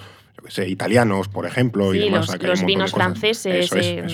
italianos, 0.67 1.29
por 1.29 1.47
ejemplo. 1.47 1.95
y 1.95 2.11
Los, 2.11 2.65
vinos 2.65 2.93
franceses, 2.93 3.73
eh, 3.75 4.05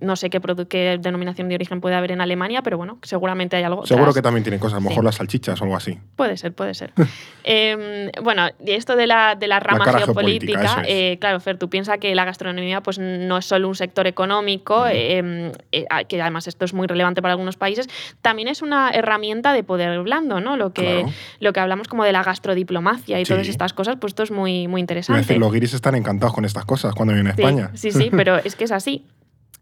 no 0.00 0.16
sé 0.16 0.30
qué, 0.30 0.40
qué, 0.68 0.98
denominación 1.00 1.48
de 1.48 1.54
origen 1.54 1.80
puede 1.80 1.94
haber 1.94 2.12
en 2.12 2.20
Alemania, 2.20 2.62
pero 2.62 2.76
bueno, 2.76 2.98
seguramente 3.02 3.56
hay 3.56 3.64
algo. 3.64 3.86
Seguro 3.86 4.12
que 4.12 4.22
también 4.22 4.44
tienen 4.44 4.60
cosas, 4.60 4.78
a 4.78 4.80
lo 4.80 4.88
mejor 4.88 5.04
las 5.04 5.16
salchichas 5.16 5.60
o 5.60 5.64
algo 5.64 5.76
así. 5.76 5.98
Puede 6.16 6.36
ser, 6.36 6.52
puede 6.52 6.74
ser. 6.74 6.92
Em, 7.50 8.10
bueno, 8.22 8.46
y 8.62 8.72
esto 8.72 8.94
de 8.94 9.06
la, 9.06 9.34
de 9.34 9.46
la 9.46 9.58
rama 9.58 9.86
geopolítica, 9.86 10.82
eh, 10.86 11.16
claro, 11.18 11.40
Fer, 11.40 11.56
tú 11.56 11.70
piensas 11.70 11.96
que 11.98 12.14
la 12.14 12.26
gastronomía 12.26 12.82
pues, 12.82 12.98
no 12.98 13.38
es 13.38 13.46
solo 13.46 13.68
un 13.68 13.74
sector 13.74 14.06
económico, 14.06 14.86
em, 14.86 15.50
eh, 15.72 15.86
que 16.08 16.20
además 16.20 16.46
esto 16.46 16.66
es 16.66 16.74
muy 16.74 16.86
relevante 16.86 17.22
para 17.22 17.32
algunos 17.32 17.56
países, 17.56 17.88
también 18.20 18.48
es 18.48 18.60
una 18.60 18.90
herramienta 18.90 19.54
de 19.54 19.64
poder 19.64 19.98
blando, 20.02 20.42
¿no? 20.42 20.58
Lo 20.58 20.74
que, 20.74 21.06
lo 21.40 21.54
que 21.54 21.60
hablamos 21.60 21.88
como 21.88 22.04
de 22.04 22.12
la 22.12 22.22
gastrodiplomacia 22.22 23.18
y 23.18 23.24
todas 23.24 23.48
estas 23.48 23.72
cosas, 23.72 23.96
pues 23.98 24.10
esto 24.10 24.24
es 24.24 24.30
muy, 24.30 24.68
muy 24.68 24.82
interesante 24.82 25.37
los 25.38 25.52
guiris 25.52 25.74
están 25.74 25.94
encantados 25.94 26.34
con 26.34 26.44
estas 26.44 26.64
cosas 26.64 26.94
cuando 26.94 27.14
vienen 27.14 27.28
a 27.28 27.34
España. 27.34 27.70
Sí, 27.74 27.92
sí, 27.92 28.10
pero 28.16 28.36
es 28.36 28.56
que 28.56 28.64
es 28.64 28.72
así. 28.72 29.06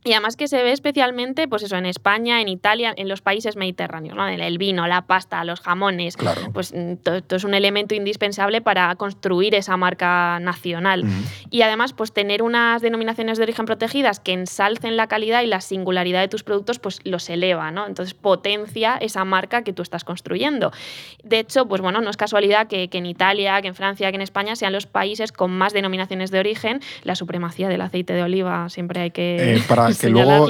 Y 0.07 0.13
además 0.13 0.37
que 0.37 0.47
se 0.47 0.63
ve 0.63 0.71
especialmente, 0.71 1.49
pues 1.49 1.65
eso, 1.65 1.77
en 1.77 1.85
España, 1.85 2.41
en 2.41 2.47
Italia, 2.47 2.95
en 2.97 3.09
los 3.09 3.23
países 3.23 3.57
mediterráneos, 3.57 4.17
¿no? 4.17 4.29
El 4.29 4.57
vino, 4.57 4.87
la 4.87 5.03
pasta, 5.03 5.43
los 5.43 5.61
jamones. 5.61 6.17
Claro. 6.17 6.43
Pues 6.55 6.73
mm, 6.73 6.95
todo 7.03 7.17
esto 7.17 7.35
es 7.35 7.43
un 7.43 7.55
elemento 7.55 7.97
indispensable 7.97 8.61
para 8.61 8.95
construir 8.95 9.57
esa 9.57 9.77
marca 9.77 10.39
nacional. 10.39 11.05
Y 11.51 11.63
además, 11.63 11.93
pues 11.93 12.13
tener 12.13 12.43
unas 12.43 12.83
denominaciones 12.83 13.37
de 13.39 13.43
origen 13.43 13.67
protegidas 13.67 14.21
que 14.21 14.33
ensalcen 14.33 14.97
la 14.97 15.09
calidad 15.09 15.43
y 15.43 15.47
la 15.47 15.61
singularidad 15.61 16.21
de 16.21 16.29
tus 16.29 16.45
productos, 16.45 16.79
pues 16.79 17.01
los 17.03 17.29
eleva, 17.29 17.73
¿no? 17.73 17.85
Entonces 17.89 18.15
potencia 18.15 18.97
esa 18.99 19.25
marca 19.25 19.63
que 19.63 19.73
tú 19.73 19.83
estás 19.83 20.05
construyendo. 20.05 20.71
De 21.25 21.41
hecho, 21.41 21.67
pues 21.67 21.81
bueno, 21.81 22.01
no 22.01 22.11
es 22.11 22.17
casualidad 22.17 22.69
que, 22.69 22.89
en 22.93 23.07
Italia, 23.07 23.61
que 23.61 23.69
en 23.69 23.75
Francia, 23.75 24.11
que 24.11 24.17
en 24.17 24.23
España 24.23 24.55
sean 24.55 24.73
los 24.73 24.87
países 24.87 25.33
con 25.33 25.51
más 25.51 25.73
denominaciones 25.73 26.31
de 26.31 26.39
origen. 26.39 26.81
La 27.03 27.17
supremacía 27.17 27.69
del 27.69 27.81
aceite 27.81 28.13
de 28.13 28.23
oliva 28.23 28.69
siempre 28.69 29.01
hay 29.01 29.11
que. 29.11 29.57
Eh, 29.57 29.63
que 29.97 30.11
luego, 30.11 30.49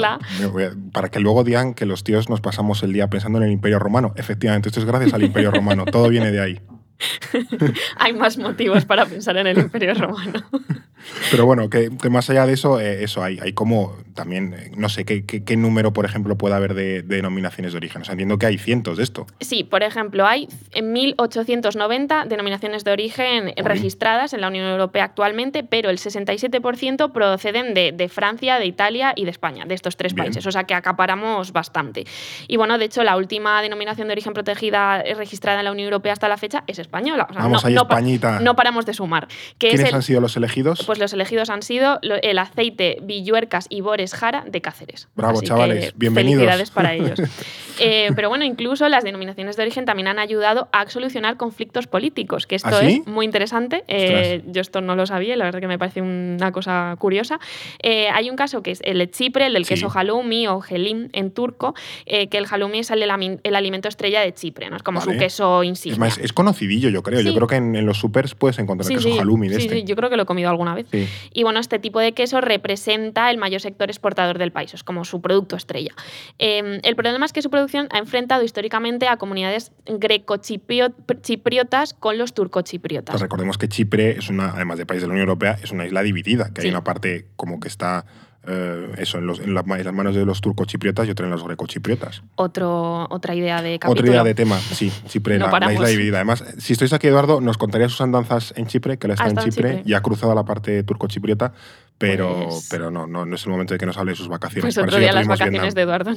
para 0.91 1.09
que 1.09 1.19
luego 1.19 1.43
digan 1.43 1.73
que 1.73 1.85
los 1.85 2.03
tíos 2.03 2.29
nos 2.29 2.41
pasamos 2.41 2.83
el 2.83 2.93
día 2.93 3.09
pensando 3.09 3.39
en 3.39 3.45
el 3.45 3.51
Imperio 3.51 3.79
Romano. 3.79 4.13
Efectivamente, 4.15 4.69
esto 4.69 4.79
es 4.79 4.85
gracias 4.85 5.13
al 5.13 5.23
Imperio 5.23 5.51
Romano, 5.51 5.85
todo 5.85 6.09
viene 6.09 6.31
de 6.31 6.41
ahí. 6.41 6.59
Hay 7.97 8.13
más 8.13 8.37
motivos 8.37 8.85
para 8.85 9.05
pensar 9.05 9.37
en 9.37 9.47
el 9.47 9.57
Imperio 9.57 9.93
Romano. 9.93 10.43
Pero 11.31 11.45
bueno, 11.45 11.69
que, 11.69 11.89
más 12.09 12.29
allá 12.29 12.45
de 12.45 12.53
eso, 12.53 12.79
eh, 12.79 13.03
eso 13.03 13.23
hay, 13.23 13.39
hay 13.39 13.53
como 13.53 13.95
también, 14.13 14.53
eh, 14.53 14.71
no 14.75 14.89
sé, 14.89 15.05
¿qué, 15.05 15.23
qué, 15.23 15.55
número, 15.55 15.93
por 15.93 16.05
ejemplo, 16.05 16.37
puede 16.37 16.55
haber 16.55 16.73
de, 16.73 17.01
denominaciones 17.01 17.71
de 17.71 17.77
origen? 17.77 18.01
O 18.01 18.05
sea, 18.05 18.13
entiendo 18.13 18.37
que 18.37 18.47
hay 18.47 18.57
cientos 18.57 18.97
de 18.97 19.03
esto. 19.03 19.25
Sí, 19.39 19.63
por 19.63 19.83
ejemplo, 19.83 20.25
hay 20.25 20.47
1.890 20.73 22.27
denominaciones 22.27 22.83
de 22.83 22.91
origen 22.91 23.53
registradas 23.57 24.33
en 24.33 24.41
la 24.41 24.47
Unión 24.47 24.65
Europea 24.65 25.05
actualmente, 25.05 25.63
pero 25.63 25.89
el 25.89 25.97
67% 25.97 27.11
proceden 27.11 27.73
de, 27.73 27.93
de, 27.93 28.09
Francia, 28.09 28.59
de 28.59 28.65
Italia 28.65 29.13
y 29.15 29.25
de 29.25 29.31
España, 29.31 29.65
de 29.65 29.75
estos 29.75 29.95
tres 29.97 30.13
países. 30.13 30.45
O 30.45 30.51
sea, 30.51 30.65
que 30.65 30.73
acaparamos 30.73 31.53
bastante. 31.53 32.05
Y 32.47 32.57
bueno, 32.57 32.77
de 32.77 32.85
hecho, 32.85 33.03
la 33.03 33.15
última 33.15 33.61
denominación 33.61 34.07
de 34.07 34.13
origen 34.13 34.33
protegida 34.33 35.03
registrada 35.03 35.59
en 35.59 35.65
la 35.65 35.71
Unión 35.71 35.85
Europea 35.85 36.13
hasta 36.13 36.27
la 36.27 36.37
fecha 36.37 36.63
es 36.67 36.79
española. 36.87 37.27
Vamos 37.33 37.63
no, 37.63 37.67
ahí, 37.67 37.75
Españita. 37.75 38.39
no 38.39 38.55
paramos 38.55 38.85
de 38.85 38.93
sumar. 38.93 39.27
¿Quiénes 39.57 39.93
han 39.93 40.01
sido 40.01 40.21
los 40.21 40.35
elegidos? 40.37 40.83
Pues 40.85 40.99
los 40.99 41.13
elegidos 41.13 41.49
han 41.49 41.61
sido 41.61 41.99
el 42.01 42.39
aceite 42.39 42.97
Villuercas 43.01 43.67
y 43.69 43.81
Bores 43.81 44.13
Jara 44.13 44.45
de 44.47 44.61
Cáceres. 44.61 45.09
Bravo, 45.15 45.41
chavales, 45.41 45.93
bienvenidos. 45.95 46.39
Felicidades 46.39 46.71
para 46.71 46.93
ellos. 46.93 47.19
Eh, 47.79 48.09
pero 48.15 48.29
bueno, 48.29 48.43
incluso 48.43 48.89
las 48.89 49.03
denominaciones 49.03 49.55
de 49.55 49.61
origen 49.61 49.85
también 49.85 50.07
han 50.07 50.17
ayudado 50.17 50.67
a 50.71 50.89
solucionar 50.89 51.37
conflictos 51.37 51.85
políticos, 51.85 52.47
que 52.47 52.55
esto 52.55 52.71
¿Ah, 52.73 52.83
es 52.83 53.05
muy 53.05 53.23
interesante. 53.23 53.83
Eh, 53.87 54.41
yo 54.47 54.61
esto 54.61 54.81
no 54.81 54.95
lo 54.95 55.05
sabía, 55.05 55.35
la 55.35 55.45
verdad 55.45 55.59
que 55.59 55.67
me 55.67 55.77
parece 55.77 56.01
una 56.01 56.51
cosa 56.51 56.95
curiosa. 56.97 57.39
Eh, 57.83 58.09
hay 58.09 58.31
un 58.31 58.35
caso 58.35 58.63
que 58.63 58.71
es 58.71 58.79
el 58.83 58.97
de 58.97 59.11
Chipre, 59.11 59.45
el 59.45 59.53
del 59.53 59.67
queso 59.67 59.91
halloumi 59.93 60.47
o 60.47 60.59
gelim 60.59 61.09
en 61.13 61.29
turco, 61.29 61.75
que 62.07 62.29
el 62.31 62.47
halloumi 62.49 62.79
es 62.79 62.89
el, 62.89 63.55
alimento 63.55 63.89
estrella 63.89 64.21
de 64.21 64.33
Chipre, 64.33 64.71
¿no? 64.71 64.77
es 64.77 64.81
como 64.81 64.99
su 64.99 65.11
queso 65.11 65.63
insignia. 65.63 66.07
Es, 66.07 66.17
es 66.17 66.33
yo 66.79 67.03
creo. 67.03 67.21
Yo 67.21 67.33
creo 67.33 67.47
que 67.47 67.55
en, 67.55 67.85
los 67.85 67.99
supers 67.99 68.35
puedes 68.35 68.59
encontrar 68.59 68.89
queso 68.89 69.09
halloumi 69.19 69.49
de 69.49 69.57
este. 69.57 69.75
Sí, 69.75 69.83
yo 69.83 69.95
creo 69.95 70.09
que 70.09 70.17
lo 70.17 70.23
he 70.23 70.25
comido 70.25 70.49
alguna 70.49 70.75
vez. 70.75 70.87
Y 71.33 71.43
bueno, 71.43 71.59
este 71.59 71.79
tipo 71.79 71.99
de 71.99 72.13
queso 72.13 72.41
representa 72.41 73.31
el 73.31 73.37
mayor 73.37 73.61
sector 73.61 73.89
exportador 73.89 74.37
del 74.37 74.51
país, 74.51 74.73
es 74.73 74.83
como 74.83 75.05
su 75.05 75.21
producto 75.21 75.55
estrella. 75.55 75.93
Em, 76.37 76.81
el 76.83 76.95
problema 76.95 77.25
es 77.25 77.33
que 77.33 77.41
su 77.41 77.49
producción 77.49 77.87
ha 77.91 77.97
enfrentado 77.97 78.43
históricamente 78.43 79.07
a 79.07 79.17
comunidades 79.17 79.71
greco-chipriotas 79.85 81.93
con 81.93 82.17
los 82.17 82.33
turcochipriotas. 82.33 83.13
Pues 83.13 83.21
recordemos 83.21 83.57
que 83.57 83.67
Chipre 83.67 84.17
es 84.17 84.29
una, 84.29 84.51
además 84.51 84.77
de 84.77 84.85
país 84.85 85.01
de 85.01 85.07
la 85.07 85.13
Unión 85.13 85.27
Europea, 85.27 85.57
es 85.61 85.71
una 85.71 85.85
isla 85.85 86.03
dividida, 86.03 86.51
que 86.53 86.61
hay 86.61 86.69
una 86.69 86.83
parte 86.83 87.25
como 87.35 87.59
que 87.59 87.67
está 87.67 88.05
eh, 88.47 88.91
eso, 88.97 89.17
en, 89.17 89.53
las 89.53 89.65
manos 89.65 90.15
de 90.15 90.25
los 90.25 90.39
turcochipriotas 90.39 91.07
y 91.07 91.11
otra 91.11 91.25
en 91.25 91.31
los 91.31 91.43
grecochipriotas. 91.43 92.23
Otro, 92.35 93.05
otra 93.09 93.35
idea 93.35 93.61
de 93.61 93.77
capítulo. 93.77 94.01
Otra 94.01 94.11
idea 94.11 94.23
de 94.23 94.35
tema, 94.35 94.57
sí, 94.57 94.91
Chipre, 95.07 95.37
la, 95.37 95.73
isla 95.73 95.87
dividida. 95.89 96.17
Además, 96.17 96.43
si 96.57 96.73
estáis 96.73 96.93
aquí, 96.93 97.07
Eduardo, 97.07 97.41
nos 97.41 97.57
contaría 97.57 97.89
sus 97.89 97.99
andanzas 97.99 98.53
en 98.55 98.67
Chipre, 98.67 98.97
que 98.97 99.07
él 99.07 99.11
está, 99.11 99.25
ah, 99.25 99.29
en, 99.29 99.37
Chipre, 99.37 99.83
y 99.85 99.93
ha 99.93 100.01
cruzado 100.01 100.33
la 100.33 100.45
parte 100.45 100.81
turcochipriota 100.83 101.53
pero, 101.97 102.45
pues 102.49 102.67
pero 102.69 102.91
no, 102.91 103.07
no, 103.07 103.23
es 103.33 103.43
el 103.45 103.51
momento 103.51 103.73
de 103.73 103.79
que 103.79 103.85
nos 103.87 103.97
hable 103.97 104.11
de 104.11 104.17
sus 104.17 104.27
vacaciones. 104.27 104.75
Pues 104.75 104.77
otro 104.77 104.99
día 104.99 105.11
las 105.13 105.27
vacaciones 105.27 105.73
de 105.73 105.81
Eduardo. 105.81 106.11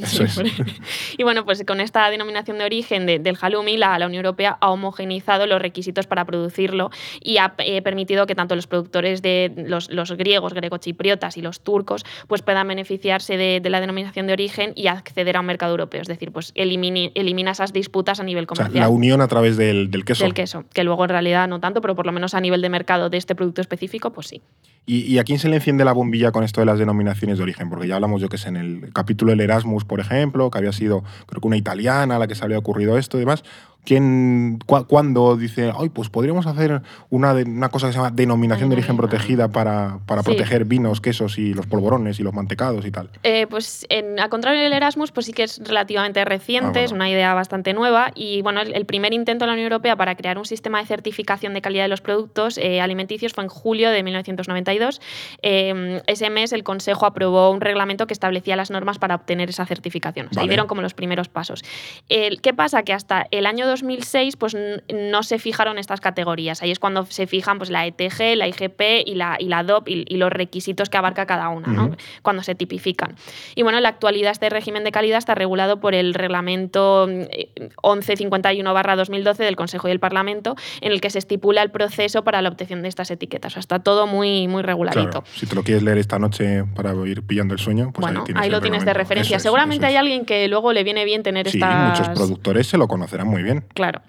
y 1.19 1.23
bueno, 1.23 1.45
pues 1.47 1.65
con 1.67 1.81
esta 1.81 2.11
denominación 2.11 2.59
de 2.59 2.65
origen 2.65 3.07
del 3.07 3.37
halloumi, 3.41 3.79
la, 3.79 3.99
la, 3.99 4.07
Unión 4.07 4.25
Europea 4.25 4.59
ha 4.61 4.71
homogenizado 4.71 5.47
los 5.47 5.63
requisitos 5.63 6.07
para 6.07 6.27
producirlo 6.27 6.91
y 7.21 7.39
ha 7.39 7.55
eh, 7.59 7.81
permitido 7.81 8.27
que 8.27 8.35
tanto 8.35 8.57
los 8.57 8.67
productores 8.67 9.23
de 9.23 9.53
los, 9.57 9.91
los 9.91 10.13
griegos, 10.13 10.53
grecochipriotas 10.53 11.39
y 11.39 11.43
los 11.43 11.61
turcos 11.61 12.05
pues 12.27 12.43
puedan 12.43 12.69
beneficiarse 12.69 13.37
de, 13.37 13.61
la 13.71 13.81
denominación 13.81 14.27
de 14.27 14.35
origen 14.35 14.73
y 14.77 14.89
acceder 14.89 15.37
a 15.37 15.41
un 15.41 15.47
mercado 15.47 15.73
europeo. 15.73 16.03
Es 16.03 16.09
decir, 16.09 16.31
pues 16.31 16.53
elimina 16.55 17.51
esas 17.51 17.73
disputas 17.73 18.21
a 18.21 18.25
nivel 18.25 18.47
comercial. 18.47 18.81
la 18.81 18.89
unión 18.91 19.21
a 19.23 19.29
través 19.29 19.57
del, 19.57 19.91
del 19.91 20.05
queso. 20.05 20.25
Del 20.25 20.35
queso, 20.35 20.65
que 20.75 20.85
luego 20.85 21.05
en 21.05 21.11
realidad 21.11 21.49
no 21.49 21.61
tanto, 21.61 21.81
pero 21.81 21.95
por 21.95 22.05
lo 22.05 22.13
menos 22.13 22.35
a 22.35 22.41
nivel 22.41 22.61
de 22.61 22.69
mercado 22.69 23.09
de 23.09 23.17
este 23.17 23.35
producto 23.35 23.63
específico, 23.63 24.13
pues 24.13 24.27
sí. 24.27 24.43
¿Y, 24.87 25.03
y 25.03 25.19
a 25.19 25.25
quién 25.25 25.39
se 25.39 25.49
le 25.49 25.57
enciende 25.71 25.85
la 25.85 25.93
bombilla 25.93 26.33
con 26.33 26.43
esto 26.43 26.61
de 26.61 26.67
las 26.67 26.79
denominaciones 26.81 27.39
de 27.39 27.45
origen? 27.45 27.71
Porque 27.71 27.87
ya 27.87 27.95
hablamos, 27.95 28.21
yo 28.21 28.29
que 28.29 28.39
sé, 28.39 28.49
en 28.49 28.57
el 28.57 28.93
capítulo 28.93 29.31
del 29.31 29.41
Erasmus, 29.41 29.85
por 29.85 30.01
ejemplo, 30.01 30.51
que 30.51 30.59
había 30.59 30.73
sido, 30.73 31.05
creo 31.27 31.41
que 31.41 31.47
una 31.47 31.57
italiana 31.57 32.17
a 32.17 32.19
la 32.19 32.27
que 32.27 32.35
se 32.35 32.45
había 32.45 32.59
ocurrido 32.59 32.99
esto 32.99 33.17
y 33.17 33.21
demás. 33.21 33.45
¿Quién, 33.85 34.59
cuando 34.67 35.37
dice, 35.37 35.73
ay, 35.77 35.89
pues 35.89 36.11
podríamos 36.11 36.47
hacer 36.47 36.83
una, 37.09 37.33
una 37.33 37.69
cosa 37.71 37.87
que 37.87 37.93
se 37.93 37.99
llama 37.99 38.11
denominación 38.11 38.69
de 38.69 38.75
origen 38.75 38.97
protegida 38.97 39.49
para, 39.49 40.01
para 40.07 40.23
proteger 40.23 40.67
vinos, 40.67 41.01
quesos 41.01 41.39
y 41.39 41.55
los 41.55 41.67
polvorones 41.67 42.21
y 42.21 42.23
los 42.23 42.35
mantecados 42.35 42.85
y 42.85 42.91
tal? 42.91 43.09
Eh, 43.23 43.47
pues 43.49 43.87
en, 43.89 44.21
a 44.21 44.29
contrario 44.29 44.63
del 44.63 44.73
Erasmus, 44.75 45.13
pues 45.13 45.27
sí 45.27 45.33
que 45.33 45.45
es 45.45 45.61
relativamente 45.65 46.23
reciente, 46.25 46.81
ah, 46.81 46.85
es 46.85 46.93
una 46.93 47.09
idea 47.09 47.33
bastante 47.33 47.73
nueva 47.73 48.13
y 48.15 48.43
bueno, 48.43 48.61
el, 48.61 48.85
primer 48.85 49.15
intento 49.15 49.45
de 49.45 49.47
la 49.47 49.53
Unión 49.55 49.73
Europea 49.73 49.97
para 49.97 50.15
crear 50.15 50.37
un 50.37 50.45
sistema 50.45 50.81
de 50.81 50.87
certificación 50.87 51.55
de 51.55 51.63
calidad 51.63 51.85
de 51.85 51.89
los 51.89 52.03
productos 52.03 52.59
eh, 52.59 52.81
alimenticios 52.81 53.33
fue 53.33 53.45
en 53.45 53.51
julio 53.51 53.91
de 53.91 54.03
1992. 54.03 55.01
Eh, 55.43 56.03
ese 56.07 56.29
mes 56.29 56.53
el 56.53 56.65
Consejo 56.65 57.07
aprobó 57.07 57.51
un 57.51 57.61
reglamento 57.61 58.07
que 58.07 58.13
establecía 58.13 58.57
las 58.57 58.71
normas 58.71 58.99
para 58.99 59.15
obtener 59.15 59.49
esa 59.49 59.65
certificación. 59.65 60.29
O 60.31 60.35
sea, 60.35 60.43
dieron 60.43 60.67
como 60.67 60.83
los 60.83 60.93
primeros 60.95 61.29
pasos. 61.29 61.63
¿Qué 62.09 62.55
pasa? 62.55 62.83
Que 62.83 62.93
hasta 62.93 63.27
el 63.31 63.47
año 63.47 63.70
2006 63.71 64.37
pues 64.37 64.57
no 64.93 65.23
se 65.23 65.39
fijaron 65.39 65.79
estas 65.79 66.01
categorías. 66.01 66.63
Ahí 66.63 66.71
es 66.71 66.79
cuando 66.79 67.07
se 67.07 67.27
fijan 67.27 67.57
pues, 67.59 67.71
la 67.71 67.87
ETG, 67.87 68.37
la 68.37 68.47
IGP 68.49 68.81
y 69.07 69.15
la, 69.15 69.37
y 69.39 69.47
la 69.47 69.63
DOP 69.63 69.89
y, 69.89 70.05
los 70.21 70.31
requisitos 70.31 70.91
que 70.91 70.99
abarca 70.99 71.25
cada 71.25 71.49
una, 71.49 71.69
¿no? 71.69 71.97
cuando 72.23 72.43
se 72.43 72.55
tipifican. 72.55 73.17
Y 73.55 73.63
bueno, 73.63 73.79
en 73.79 73.85
la 73.85 73.89
actualidad 73.89 74.33
este 74.33 74.51
régimen 74.51 74.85
de 74.85 74.93
calidad 74.93 75.17
está 75.19 75.35
regulado 75.35 75.81
por 75.81 75.95
el 75.95 76.13
reglamento 76.15 77.09
1151-2012 77.09 79.41
eh, 79.41 79.45
del 79.45 79.57
Consejo 79.57 79.89
y 79.89 79.93
el 79.93 80.01
Parlamento, 80.01 80.57
en 80.81 80.93
el 80.93 81.01
que 81.01 81.09
se 81.11 81.19
estipula 81.19 81.63
el 81.63 81.71
proceso 81.71 82.25
para 82.25 82.43
la 82.43 82.51
obtención 82.51 82.83
de 82.83 82.89
estas 82.89 83.11
etiquetas. 83.11 83.53
O 83.53 83.55
sea, 83.55 83.61
está 83.61 83.79
todo 83.79 84.07
muy, 84.07 84.49
muy 84.49 84.63
reguladito. 84.63 85.25
si 85.35 85.47
te 85.47 85.55
lo 85.55 85.63
quieres 85.63 85.83
leer 85.83 85.97
esta 85.99 86.19
noche 86.19 86.65
para 86.75 86.93
ir 87.07 87.23
pillando 87.23 87.55
el 87.55 87.61
sueño, 87.61 87.93
pues 87.93 88.03
bueno, 88.03 88.25
ahí, 88.35 88.51
lo 88.51 88.61
tienes 88.61 88.85
de 88.85 88.93
referencia. 88.93 89.39
Seguramente 89.39 89.87
hay 89.87 89.97
alguien 89.97 90.25
que 90.25 90.49
luego 90.49 90.73
le 90.73 90.83
viene 90.85 91.05
bien 91.05 91.23
tener 91.23 91.49
sí, 91.49 91.61
muchos 91.61 92.09
productores 92.11 92.67
se 92.67 92.79
lo 92.79 92.89
conocerán 92.89 93.29
muy 93.29 93.43
bien. 93.43 93.60
Claro. 93.75 94.03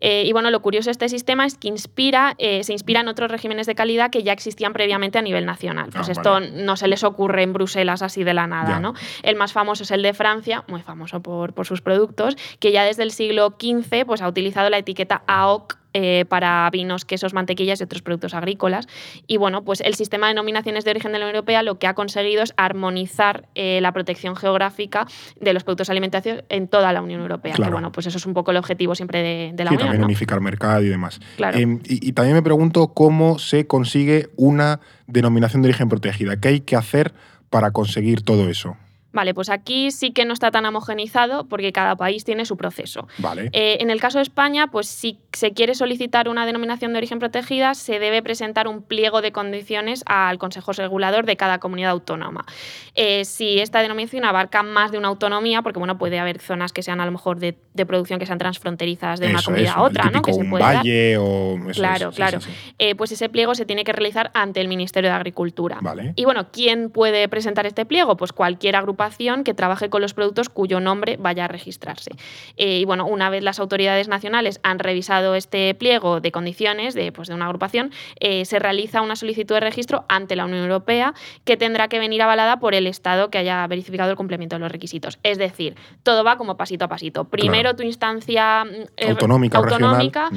Eh, 0.00 0.24
y 0.26 0.32
bueno, 0.32 0.50
lo 0.50 0.60
curioso 0.60 0.86
de 0.86 0.92
este 0.92 1.08
sistema 1.08 1.46
es 1.46 1.56
que 1.56 1.68
inspira, 1.68 2.34
eh, 2.38 2.64
se 2.64 2.72
inspira 2.72 3.00
en 3.00 3.08
otros 3.08 3.30
regímenes 3.30 3.66
de 3.66 3.74
calidad 3.74 4.10
que 4.10 4.22
ya 4.22 4.32
existían 4.32 4.72
previamente 4.72 5.18
a 5.18 5.22
nivel 5.22 5.46
nacional. 5.46 5.90
Pues 5.92 6.08
ah, 6.08 6.12
esto 6.12 6.40
no 6.40 6.76
se 6.76 6.88
les 6.88 7.04
ocurre 7.04 7.42
en 7.42 7.52
Bruselas 7.52 8.02
así 8.02 8.24
de 8.24 8.34
la 8.34 8.46
nada, 8.46 8.80
¿no? 8.80 8.94
El 9.22 9.36
más 9.36 9.52
famoso 9.52 9.82
es 9.84 9.90
el 9.90 10.02
de 10.02 10.14
Francia, 10.14 10.64
muy 10.68 10.82
famoso 10.82 11.20
por, 11.20 11.52
por 11.54 11.66
sus 11.66 11.80
productos, 11.80 12.36
que 12.58 12.72
ya 12.72 12.84
desde 12.84 13.02
el 13.02 13.10
siglo 13.10 13.56
XV 13.60 14.06
pues, 14.06 14.22
ha 14.22 14.28
utilizado 14.28 14.70
la 14.70 14.78
etiqueta 14.78 15.22
AOC 15.26 15.81
eh, 15.94 16.24
para 16.28 16.68
vinos, 16.70 17.04
quesos, 17.04 17.34
mantequillas 17.34 17.80
y 17.80 17.84
otros 17.84 18.02
productos 18.02 18.34
agrícolas. 18.34 18.86
Y 19.26 19.36
bueno, 19.36 19.64
pues 19.64 19.80
el 19.80 19.94
sistema 19.94 20.26
de 20.26 20.34
denominaciones 20.34 20.84
de 20.84 20.90
origen 20.90 21.12
de 21.12 21.18
la 21.18 21.26
Unión 21.26 21.36
Europea 21.36 21.62
lo 21.62 21.78
que 21.78 21.86
ha 21.86 21.94
conseguido 21.94 22.42
es 22.42 22.54
armonizar 22.56 23.48
eh, 23.54 23.80
la 23.80 23.92
protección 23.92 24.36
geográfica 24.36 25.06
de 25.40 25.52
los 25.52 25.64
productos 25.64 25.90
alimenticios 25.90 26.44
en 26.48 26.68
toda 26.68 26.92
la 26.92 27.02
Unión 27.02 27.20
Europea. 27.20 27.54
Que 27.54 27.70
bueno, 27.70 27.92
pues 27.92 28.06
eso 28.06 28.18
es 28.18 28.26
un 28.26 28.34
poco 28.34 28.50
el 28.50 28.56
objetivo 28.56 28.94
siempre 28.94 29.52
de, 29.52 29.64
la 29.64 29.70
sí, 29.70 29.74
Unión. 29.74 29.88
también 29.88 30.04
unificar 30.04 30.40
mercado 30.40 30.82
y 30.82 30.88
demás. 30.88 31.20
Em, 31.38 31.80
y, 31.84 32.08
y 32.08 32.12
también 32.12 32.36
me 32.36 32.42
pregunto 32.42 32.88
cómo 32.88 33.38
se 33.38 33.66
consigue 33.66 34.30
una 34.36 34.80
denominación 35.06 35.62
de 35.62 35.68
origen 35.68 35.88
protegida. 35.88 36.38
¿Qué 36.38 36.48
hay 36.48 36.60
que 36.60 36.76
hacer 36.76 37.12
para 37.50 37.70
conseguir 37.70 38.22
todo 38.22 38.48
eso? 38.48 38.76
Vale, 39.12 39.34
pues 39.34 39.50
aquí 39.50 39.90
sí 39.90 40.12
que 40.12 40.24
no 40.24 40.32
está 40.32 40.50
tan 40.50 40.64
homogenizado 40.64 41.44
porque 41.44 41.72
cada 41.72 41.96
país 41.96 42.24
tiene 42.24 42.46
su 42.46 42.56
proceso. 42.56 43.06
Vale. 43.18 43.50
Eh, 43.52 43.78
en 43.80 43.90
el 43.90 44.00
caso 44.00 44.18
de 44.18 44.22
España, 44.22 44.68
pues 44.68 44.86
si 44.86 45.18
se 45.32 45.52
quiere 45.52 45.74
solicitar 45.74 46.28
una 46.28 46.46
denominación 46.46 46.92
de 46.92 46.98
origen 46.98 47.18
protegida, 47.18 47.74
se 47.74 47.98
debe 47.98 48.22
presentar 48.22 48.68
un 48.68 48.82
pliego 48.82 49.20
de 49.20 49.32
condiciones 49.32 50.02
al 50.06 50.38
Consejo 50.38 50.72
Regulador 50.72 51.26
de 51.26 51.36
cada 51.36 51.58
comunidad 51.58 51.90
autónoma. 51.90 52.46
Eh, 52.94 53.24
si 53.24 53.58
esta 53.58 53.80
denominación 53.80 54.24
abarca 54.24 54.62
más 54.62 54.92
de 54.92 54.98
una 54.98 55.08
autonomía, 55.08 55.62
porque 55.62 55.78
bueno, 55.78 55.98
puede 55.98 56.18
haber 56.18 56.40
zonas 56.40 56.72
que 56.72 56.82
sean 56.82 57.00
a 57.00 57.06
lo 57.06 57.12
mejor 57.12 57.38
de, 57.38 57.56
producción 57.86 58.18
que 58.18 58.26
sean 58.26 58.38
transfronterizas 58.38 59.20
de 59.20 59.28
una 59.28 59.42
comunidad 59.42 59.74
a 59.76 59.82
otra, 59.82 60.04
¿no? 60.10 60.22
Que 60.22 60.32
se 60.32 60.44
puede 60.44 60.62
valle 60.62 61.16
o 61.18 61.58
claro, 61.72 62.12
claro. 62.12 62.38
Eh, 62.78 62.94
pues 62.94 63.12
ese 63.12 63.28
pliego 63.28 63.54
se 63.54 63.66
tiene 63.66 63.84
que 63.84 63.92
realizar 63.92 64.30
ante 64.34 64.60
el 64.60 64.68
Ministerio 64.68 65.10
de 65.10 65.16
Agricultura. 65.16 65.78
Vale. 65.80 66.12
Y 66.16 66.24
bueno, 66.24 66.48
¿quién 66.52 66.90
puede 66.90 67.28
presentar 67.28 67.66
este 67.66 67.84
pliego? 67.84 68.16
Pues 68.16 68.32
cualquier 68.32 68.76
agrupación 68.76 69.01
que 69.44 69.54
trabaje 69.54 69.90
con 69.90 70.00
los 70.00 70.14
productos 70.14 70.48
cuyo 70.48 70.80
nombre 70.80 71.16
vaya 71.18 71.46
a 71.46 71.48
registrarse. 71.48 72.10
Eh, 72.56 72.78
y 72.78 72.84
bueno, 72.84 73.06
una 73.06 73.30
vez 73.30 73.42
las 73.42 73.58
autoridades 73.58 74.08
nacionales 74.08 74.60
han 74.62 74.78
revisado 74.78 75.34
este 75.34 75.74
pliego 75.74 76.20
de 76.20 76.30
condiciones 76.30 76.94
de, 76.94 77.10
pues, 77.12 77.28
de 77.28 77.34
una 77.34 77.46
agrupación, 77.46 77.90
eh, 78.20 78.44
se 78.44 78.58
realiza 78.58 79.02
una 79.02 79.16
solicitud 79.16 79.54
de 79.54 79.60
registro 79.60 80.04
ante 80.08 80.36
la 80.36 80.44
Unión 80.44 80.62
Europea 80.62 81.14
que 81.44 81.56
tendrá 81.56 81.88
que 81.88 81.98
venir 81.98 82.22
avalada 82.22 82.60
por 82.60 82.74
el 82.74 82.86
Estado 82.86 83.30
que 83.30 83.38
haya 83.38 83.66
verificado 83.66 84.10
el 84.10 84.16
cumplimiento 84.16 84.56
de 84.56 84.60
los 84.60 84.70
requisitos. 84.70 85.18
Es 85.22 85.38
decir, 85.38 85.74
todo 86.02 86.24
va 86.24 86.36
como 86.36 86.56
pasito 86.56 86.84
a 86.84 86.88
pasito. 86.88 87.24
Primero 87.24 87.74
tu 87.74 87.82
instancia 87.82 88.64
eh, 88.96 89.10
autonómica, 89.10 90.30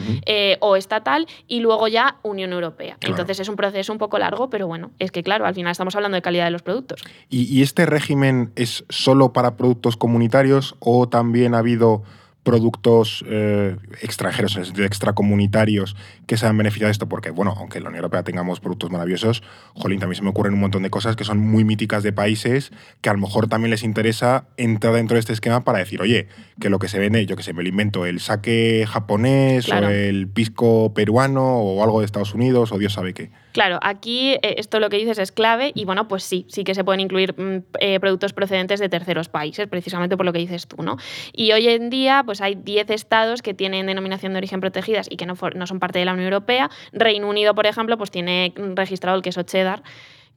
o, 0.60 0.76
estatal 0.76 1.28
y 1.48 1.60
luego 1.60 1.88
ya 1.88 2.18
Unión 2.24 2.52
Europea. 2.52 2.98
Entonces 3.02 3.40
es 3.40 3.50
un 3.50 3.56
proceso 3.56 3.92
un 3.94 4.00
poco 4.00 4.20
largo, 4.20 4.50
pero 4.50 4.68
bueno, 4.68 4.92
es 5.00 5.12
que 5.12 5.24
claro, 5.24 5.46
al 5.46 5.54
final 5.54 5.72
estamos 5.72 5.96
hablando 5.96 6.16
de 6.16 6.22
calidad 6.22 6.46
de 6.46 6.52
los 6.52 6.64
productos. 6.64 7.04
y 7.30 7.62
este 7.62 7.86
régimen 7.86 8.52
es 8.56 8.86
solo 8.90 9.34
para 9.34 9.58
productos 9.58 9.98
comunitarios 9.98 10.76
o 10.80 11.08
también 11.10 11.56
ha 11.56 11.60
habido 11.60 12.04
productos 12.46 13.26
eh, 13.28 13.76
extranjeros, 14.02 14.54
en 14.56 14.60
el 14.60 14.66
sentido 14.68 14.86
extracomunitarios, 14.86 15.96
que 16.28 16.38
se 16.38 16.46
han 16.46 16.56
beneficiado 16.56 16.90
de 16.90 16.92
esto, 16.92 17.10
porque, 17.10 17.32
bueno, 17.32 17.56
aunque 17.58 17.80
en 17.80 17.84
la 17.84 17.90
Unión 17.90 18.04
Europea 18.04 18.22
tengamos 18.22 18.60
productos 18.60 18.92
maravillosos, 18.92 19.42
jolín, 19.74 20.00
también 20.00 20.18
se 20.18 20.22
me 20.22 20.30
ocurren 20.30 20.54
un 20.54 20.60
montón 20.60 20.84
de 20.84 20.92
cosas 20.92 21.16
que 21.16 21.24
son 21.24 21.40
muy 21.40 21.64
míticas 21.64 22.04
de 22.04 22.14
países 22.14 22.72
que 23.02 23.10
a 23.10 23.14
lo 23.14 23.20
mejor 23.20 23.48
también 23.48 23.72
les 23.72 23.82
interesa 23.82 24.46
entrar 24.58 24.94
dentro 24.94 25.16
de 25.16 25.22
este 25.22 25.34
esquema 25.34 25.62
para 25.64 25.80
decir, 25.80 26.04
oye, 26.04 26.28
que 26.62 26.70
lo 26.70 26.78
que 26.78 26.88
se 26.88 27.00
vende, 27.00 27.26
yo 27.26 27.36
que 27.36 27.42
sé, 27.42 27.52
me 27.54 27.64
lo 27.64 27.70
invento, 27.70 28.06
el 28.06 28.20
saque 28.20 28.86
japonés 28.88 29.68
o 29.70 29.90
el 29.90 30.28
pisco 30.28 30.94
peruano 30.94 31.58
o 31.58 31.84
algo 31.84 32.02
de 32.02 32.06
Estados 32.06 32.36
Unidos 32.36 32.72
o 32.72 32.78
Dios 32.78 32.94
sabe 32.94 33.16
qué. 33.16 33.32
Claro, 33.56 33.80
aquí 33.82 34.34
eh, 34.34 34.56
esto 34.58 34.82
lo 34.82 34.90
que 34.90 34.98
dices 34.98 35.18
es 35.18 35.32
clave 35.32 35.72
y 35.74 35.86
bueno, 35.86 36.10
pues 36.10 36.26
sí, 36.26 36.46
sí 36.50 36.66
que 36.66 36.76
se 36.76 36.84
pueden 36.84 37.00
incluir 37.00 37.40
mm, 37.40 37.64
eh, 37.80 38.02
productos 38.02 38.34
procedentes 38.34 38.82
de 38.82 38.90
terceros 38.90 39.30
países, 39.30 39.70
precisamente 39.70 40.18
por 40.18 40.26
lo 40.26 40.34
que 40.34 40.40
dices 40.40 40.68
tú, 40.68 40.84
¿no? 40.84 40.98
Y 41.32 41.54
hoy 41.54 41.70
en 41.70 41.90
día, 41.90 42.24
pues 42.26 42.42
hay 42.42 42.56
10 42.56 42.90
estados 42.90 43.42
que 43.42 43.54
tienen 43.54 43.86
denominación 43.86 44.34
de 44.34 44.40
origen 44.40 44.60
protegidas 44.60 45.08
y 45.10 45.16
que 45.16 45.26
no, 45.26 45.38
son 45.38 45.80
parte 45.80 46.00
de 46.00 46.04
la 46.04 46.12
Unión 46.12 46.26
Europea. 46.26 46.70
Reino 46.92 47.30
Unido, 47.30 47.56
por 47.56 47.66
ejemplo, 47.66 47.98
pues 47.98 48.12
tiene 48.12 48.54
registrado 48.76 49.16
el 49.16 49.24
queso 49.24 49.44
cheddar 49.44 49.84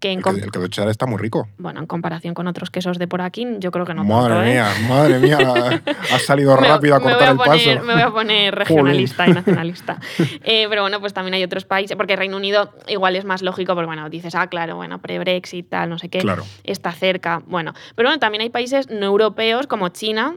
el, 0.00 0.22
queso 0.22 0.60
de 0.60 0.68
cheddar 0.68 0.90
está 0.90 1.06
muy 1.06 1.18
rico. 1.18 1.48
Bueno, 1.58 1.80
en 1.80 1.86
comparación 1.86 2.34
con 2.34 2.46
otros 2.46 2.70
quesos 2.70 2.98
de 2.98 3.08
por 3.08 3.20
aquí, 3.20 3.46
yo 3.58 3.70
creo 3.70 3.84
que 3.84 3.94
no. 3.94 4.04
Madre 4.04 4.40
¿eh? 4.40 4.52
mía, 4.52 4.68
madre 4.88 5.18
mía, 5.18 5.38
has 6.12 6.22
salido 6.22 6.56
rápido 6.56 6.94
a 6.94 7.00
cortar 7.00 7.32
el 7.32 7.36
paso. 7.36 7.84
Me 7.84 7.94
voy 7.94 8.02
a 8.02 8.10
poner 8.10 8.54
regionalista 8.58 9.28
y 9.28 9.32
nacionalista. 9.32 9.98
Eh, 10.44 10.66
pero 10.68 10.82
bueno, 10.82 11.00
pues 11.00 11.12
también 11.12 11.34
hay 11.34 11.44
otros 11.44 11.64
países, 11.64 11.96
porque 11.96 12.16
Reino 12.16 12.36
Unido 12.36 12.72
igual 12.86 13.16
es 13.16 13.24
más 13.24 13.42
lógico, 13.42 13.74
porque 13.74 13.86
bueno, 13.86 14.08
dices, 14.08 14.34
ah, 14.34 14.46
claro, 14.46 14.76
bueno, 14.76 15.00
pre-Brexit, 15.00 15.68
tal, 15.68 15.90
no 15.90 15.98
sé 15.98 16.08
qué, 16.08 16.20
claro. 16.20 16.44
está 16.64 16.92
cerca. 16.92 17.42
Bueno, 17.46 17.74
pero 17.94 18.08
bueno, 18.08 18.18
también 18.18 18.42
hay 18.42 18.50
países 18.50 18.88
no 18.88 19.06
europeos 19.06 19.66
como 19.66 19.88
China, 19.88 20.36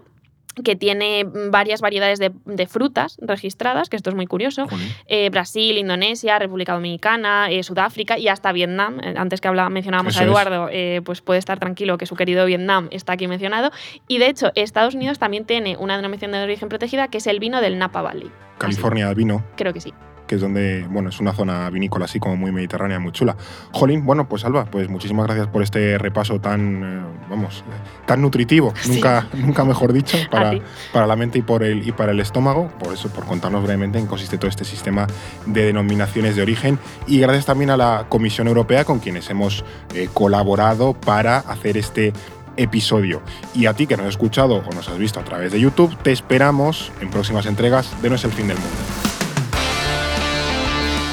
que 0.54 0.76
tiene 0.76 1.26
varias 1.50 1.82
variedades 1.82 2.20
de, 2.20 2.32
frutas 2.68 3.18
registradas, 3.22 3.90
que 3.90 3.96
esto 3.96 4.10
es 4.10 4.16
muy 4.16 4.28
curioso. 4.28 4.68
Eh, 5.08 5.30
Brasil, 5.30 5.78
Indonesia, 5.78 6.38
República 6.40 6.74
Dominicana, 6.74 7.50
eh, 7.50 7.64
Sudáfrica 7.64 8.18
y 8.18 8.28
hasta 8.28 8.52
Vietnam. 8.52 9.00
Eh, 9.02 9.16
antes 9.18 9.42
que 9.42 9.48
hablaba, 9.48 9.70
mencionábamos 9.70 10.18
a 10.18 10.24
Eduardo, 10.24 10.70
pues 11.04 11.22
puede 11.22 11.40
estar 11.40 11.60
tranquilo 11.60 11.98
que 11.98 12.06
su 12.06 12.16
querido 12.16 12.46
Vietnam 12.46 12.88
está 12.92 13.14
aquí 13.14 13.28
mencionado. 13.28 13.72
Y 14.08 14.20
de 14.20 14.28
hecho, 14.28 14.52
Estados 14.56 14.96
Unidos 14.96 15.20
también 15.20 15.46
tiene 15.46 15.78
una 15.78 15.96
denominación 15.96 16.32
de 16.32 16.44
origen 16.44 16.70
protegida 16.70 17.08
que 17.08 17.18
es 17.18 17.28
el 17.28 17.40
vino 17.40 17.62
del 17.62 17.78
Napa 17.78 18.02
Valley. 18.02 18.32
California, 18.58 19.14
vino. 19.14 19.44
Creo 19.56 19.74
que 19.74 19.82
sí 19.82 19.94
que 20.32 20.36
es 20.36 20.42
donde, 20.42 20.88
bueno, 20.90 21.10
es 21.10 21.20
una 21.20 21.34
zona 21.34 21.70
vinícola 21.70 22.06
así 22.06 22.18
como 22.18 22.38
muy 22.38 22.54
mediterránea, 22.54 23.00
muy 23.00 23.12
chula. 23.12 23.36
Jolín, 23.74 24.06
bueno, 24.06 24.30
pues 24.30 24.46
Alba, 24.46 24.64
pues 24.64 24.88
muchísimas 24.88 25.26
gracias 25.26 25.48
por 25.48 25.62
este 25.62 25.98
repaso 25.98 26.40
tan, 26.40 26.84
eh, 26.86 27.02
vamos, 27.30 27.66
tan 28.06 28.22
nutritivo, 28.22 28.74
nunca, 28.88 29.28
nunca 29.34 29.66
mejor 29.66 29.92
dicho, 29.92 30.18
para, 30.32 30.54
para 30.94 31.06
la 31.06 31.18
mente 31.18 31.40
y, 31.40 31.42
por 31.42 31.64
el, 31.64 31.86
y 31.86 31.92
para 31.92 32.14
el 32.14 32.22
estómago, 32.22 32.70
por 32.80 32.94
eso, 32.94 33.10
por 33.10 33.26
contarnos 33.26 33.62
brevemente 33.62 34.00
en 34.00 34.06
qué 34.06 34.10
consiste 34.10 34.38
todo 34.38 34.48
este 34.48 34.64
sistema 34.64 35.06
de 35.48 35.66
denominaciones 35.66 36.38
de 36.38 36.44
origen 36.44 36.80
y 37.08 37.20
gracias 37.20 37.46
también 37.46 37.70
a 37.70 37.76
la 37.76 38.06
Comisión 38.08 38.48
Europea 38.48 38.86
con 38.86 39.00
quienes 39.00 39.30
hemos 39.30 39.66
eh, 39.94 40.08
colaborado 40.14 40.94
para 40.94 41.40
hacer 41.40 41.76
este 41.76 42.14
episodio. 42.56 43.22
Y 43.54 43.66
a 43.66 43.74
ti 43.74 43.86
que 43.86 43.98
nos 43.98 44.06
has 44.06 44.12
escuchado 44.12 44.64
o 44.66 44.74
nos 44.74 44.88
has 44.88 44.98
visto 44.98 45.20
a 45.20 45.26
través 45.26 45.52
de 45.52 45.60
YouTube, 45.60 45.94
te 46.04 46.14
esperamos 46.14 46.90
en 47.02 47.10
próximas 47.10 47.46
entregas 47.46 48.02
de 48.02 48.10
No 48.10 48.16
es 48.16 48.24
el 48.24 48.32
fin 48.32 48.48
del 48.48 48.58
mundo. 48.58 49.01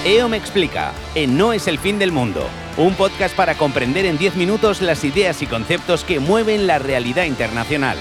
EO 0.05 0.29
me 0.29 0.37
explica, 0.37 0.93
en 1.17 1.37
No 1.37 1.53
es 1.53 1.67
el 1.67 1.79
fin 1.79 1.99
del 1.99 2.13
mundo, 2.13 2.47
un 2.77 2.95
podcast 2.95 3.35
para 3.35 3.57
comprender 3.57 4.07
en 4.07 4.17
10 4.17 4.37
minutos 4.37 4.81
las 4.81 5.03
ideas 5.03 5.43
y 5.43 5.47
conceptos 5.47 6.05
que 6.05 6.21
mueven 6.21 6.69
la 6.69 6.79
realidad 6.79 7.25
internacional. 7.25 7.99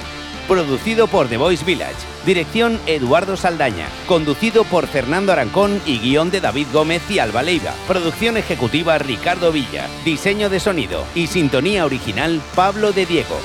Producido 0.48 1.08
por 1.08 1.28
The 1.28 1.38
Voice 1.38 1.66
Village, 1.66 1.96
dirección 2.26 2.80
Eduardo 2.86 3.36
Saldaña, 3.36 3.88
conducido 4.08 4.64
por 4.64 4.88
Fernando 4.88 5.32
Arancón 5.32 5.82
y 5.86 5.98
guion 5.98 6.30
de 6.30 6.40
David 6.40 6.68
Gómez 6.72 7.02
y 7.10 7.18
Alba 7.18 7.42
Leiva, 7.42 7.74
producción 7.88 8.38
ejecutiva 8.38 9.00
Ricardo 9.00 9.52
Villa, 9.52 9.88
diseño 10.06 10.50
de 10.50 10.60
sonido 10.60 11.04
y 11.16 11.28
sintonía 11.28 11.84
original 11.84 12.42
Pablo 12.56 12.94
de 12.94 13.08
Diego. 13.08 13.40